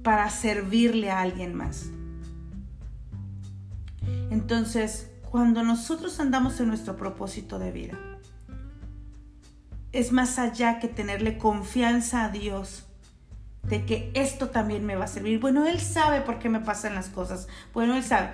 para 0.03 0.29
servirle 0.31 1.11
a 1.11 1.21
alguien 1.21 1.55
más. 1.55 1.87
Entonces, 4.31 5.11
cuando 5.31 5.63
nosotros 5.63 6.19
andamos 6.21 6.59
en 6.61 6.69
nuestro 6.69 6.97
propósito 6.97 7.59
de 7.59 7.71
vida, 7.71 8.12
es 9.93 10.11
más 10.11 10.39
allá 10.39 10.79
que 10.79 10.89
tenerle 10.89 11.39
confianza 11.39 12.25
a 12.25 12.29
Dios 12.31 12.85
de 13.63 13.85
que 13.85 14.11
esto 14.15 14.49
también 14.49 14.85
me 14.85 14.97
va 14.97 15.05
a 15.05 15.09
servir. 15.09 15.39
Bueno, 15.39 15.67
Él 15.67 15.81
sabe 15.81 16.21
por 16.23 16.39
qué 16.39 16.49
me 16.49 16.61
pasan 16.61 16.95
las 16.95 17.09
cosas. 17.09 17.47
Bueno, 17.73 17.95
Él 17.95 18.03
sabe. 18.03 18.31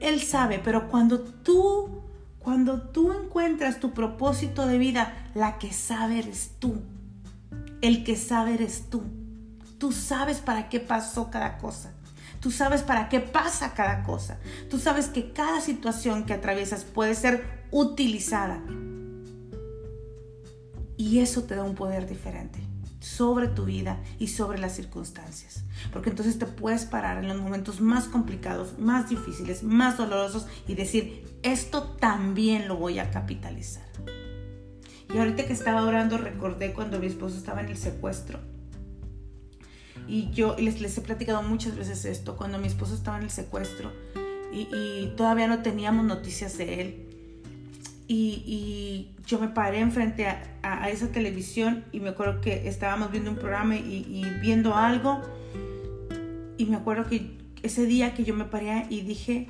Él 0.00 0.22
sabe, 0.22 0.60
pero 0.62 0.88
cuando 0.88 1.20
tú, 1.20 2.02
cuando 2.38 2.80
tú 2.80 3.12
encuentras 3.12 3.80
tu 3.80 3.92
propósito 3.92 4.66
de 4.66 4.78
vida, 4.78 5.30
la 5.34 5.58
que 5.58 5.72
sabe 5.72 6.20
eres 6.20 6.52
tú. 6.58 6.80
El 7.80 8.04
que 8.04 8.16
sabe 8.16 8.54
eres 8.54 8.88
tú. 8.88 9.02
Tú 9.78 9.92
sabes 9.92 10.38
para 10.38 10.68
qué 10.68 10.80
pasó 10.80 11.30
cada 11.30 11.58
cosa. 11.58 11.92
Tú 12.40 12.50
sabes 12.50 12.82
para 12.82 13.08
qué 13.08 13.20
pasa 13.20 13.74
cada 13.74 14.02
cosa. 14.02 14.38
Tú 14.70 14.78
sabes 14.78 15.08
que 15.08 15.32
cada 15.32 15.60
situación 15.60 16.24
que 16.24 16.34
atraviesas 16.34 16.84
puede 16.84 17.14
ser 17.14 17.64
utilizada 17.70 18.60
y 20.96 21.20
eso 21.20 21.44
te 21.44 21.56
da 21.56 21.64
un 21.64 21.74
poder 21.74 22.08
diferente 22.08 22.60
sobre 23.04 23.48
tu 23.48 23.66
vida 23.66 24.00
y 24.18 24.28
sobre 24.28 24.58
las 24.58 24.74
circunstancias. 24.74 25.64
Porque 25.92 26.10
entonces 26.10 26.38
te 26.38 26.46
puedes 26.46 26.86
parar 26.86 27.18
en 27.18 27.28
los 27.28 27.38
momentos 27.38 27.80
más 27.80 28.06
complicados, 28.06 28.78
más 28.78 29.10
difíciles, 29.10 29.62
más 29.62 29.98
dolorosos 29.98 30.46
y 30.66 30.74
decir, 30.74 31.38
esto 31.42 31.82
también 31.82 32.66
lo 32.66 32.76
voy 32.76 32.98
a 32.98 33.10
capitalizar. 33.10 33.84
Y 35.12 35.18
ahorita 35.18 35.44
que 35.46 35.52
estaba 35.52 35.84
orando 35.84 36.16
recordé 36.16 36.72
cuando 36.72 36.98
mi 36.98 37.06
esposo 37.06 37.36
estaba 37.36 37.60
en 37.60 37.68
el 37.68 37.76
secuestro. 37.76 38.40
Y 40.08 40.30
yo 40.30 40.56
les, 40.58 40.98
he 40.98 41.00
platicado 41.02 41.42
muchas 41.42 41.76
veces 41.76 42.04
esto, 42.04 42.36
cuando 42.36 42.58
mi 42.58 42.66
esposo 42.66 42.94
estaba 42.94 43.18
en 43.18 43.24
el 43.24 43.30
secuestro 43.30 43.92
y 44.52 45.12
todavía 45.16 45.48
no 45.48 45.62
teníamos 45.62 46.04
noticias 46.04 46.56
de 46.58 46.80
él 46.80 47.03
y, 48.06 49.10
yo 49.26 49.38
me 49.38 49.48
paré 49.48 49.80
enfrente 49.80 50.26
a, 50.26 50.58
a, 50.62 50.90
esa 50.90 51.08
televisión 51.08 51.84
y 51.92 52.00
me 52.00 52.10
acuerdo 52.10 52.42
que 52.42 52.68
estábamos 52.68 53.10
viendo 53.10 53.30
un 53.30 53.36
programa 53.36 53.76
y, 53.76 54.22
viendo 54.42 54.74
algo. 54.74 55.22
Y 56.58 56.66
me 56.66 56.76
acuerdo 56.76 57.08
que 57.08 57.38
ese 57.62 57.86
día 57.86 58.14
que 58.14 58.24
yo 58.24 58.34
me 58.34 58.44
paré 58.44 58.86
y 58.90 59.00
dije, 59.00 59.48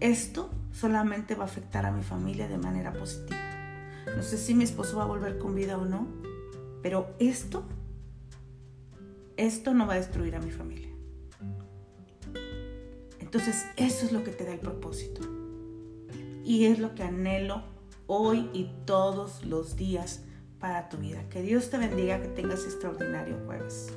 esto 0.00 0.50
solamente 0.72 1.34
va 1.34 1.44
a 1.44 1.46
afectar 1.46 1.84
a 1.84 1.92
mi 1.92 2.02
familia 2.02 2.48
de 2.48 2.56
manera 2.56 2.92
positiva. 2.94 3.38
No 4.16 4.22
sé 4.22 4.38
si 4.38 4.54
mi 4.54 4.64
esposo 4.64 4.96
va 4.96 5.04
a 5.04 5.06
volver 5.06 5.38
con 5.38 5.54
vida 5.54 5.76
o 5.76 5.84
no, 5.84 6.08
pero 6.82 7.14
esto, 7.18 7.64
esto 9.36 9.74
no 9.74 9.86
va 9.86 9.92
a 9.94 9.96
destruir 9.96 10.34
a 10.36 10.40
mi 10.40 10.50
familia. 10.50 10.88
Entonces 13.20 13.66
eso 13.76 14.06
es 14.06 14.12
lo 14.12 14.24
que 14.24 14.30
te 14.30 14.44
da 14.44 14.52
el 14.52 14.58
propósito. 14.58 15.20
Y 16.44 16.64
es 16.64 16.78
lo 16.78 16.94
que 16.94 17.02
anhelo 17.02 17.71
hoy 18.14 18.50
y 18.52 18.70
todos 18.84 19.42
los 19.42 19.74
días 19.74 20.22
para 20.60 20.90
tu 20.90 20.98
vida. 20.98 21.26
Que 21.30 21.40
Dios 21.40 21.70
te 21.70 21.78
bendiga, 21.78 22.20
que 22.20 22.28
tengas 22.28 22.62
extraordinario 22.64 23.38
jueves. 23.46 23.90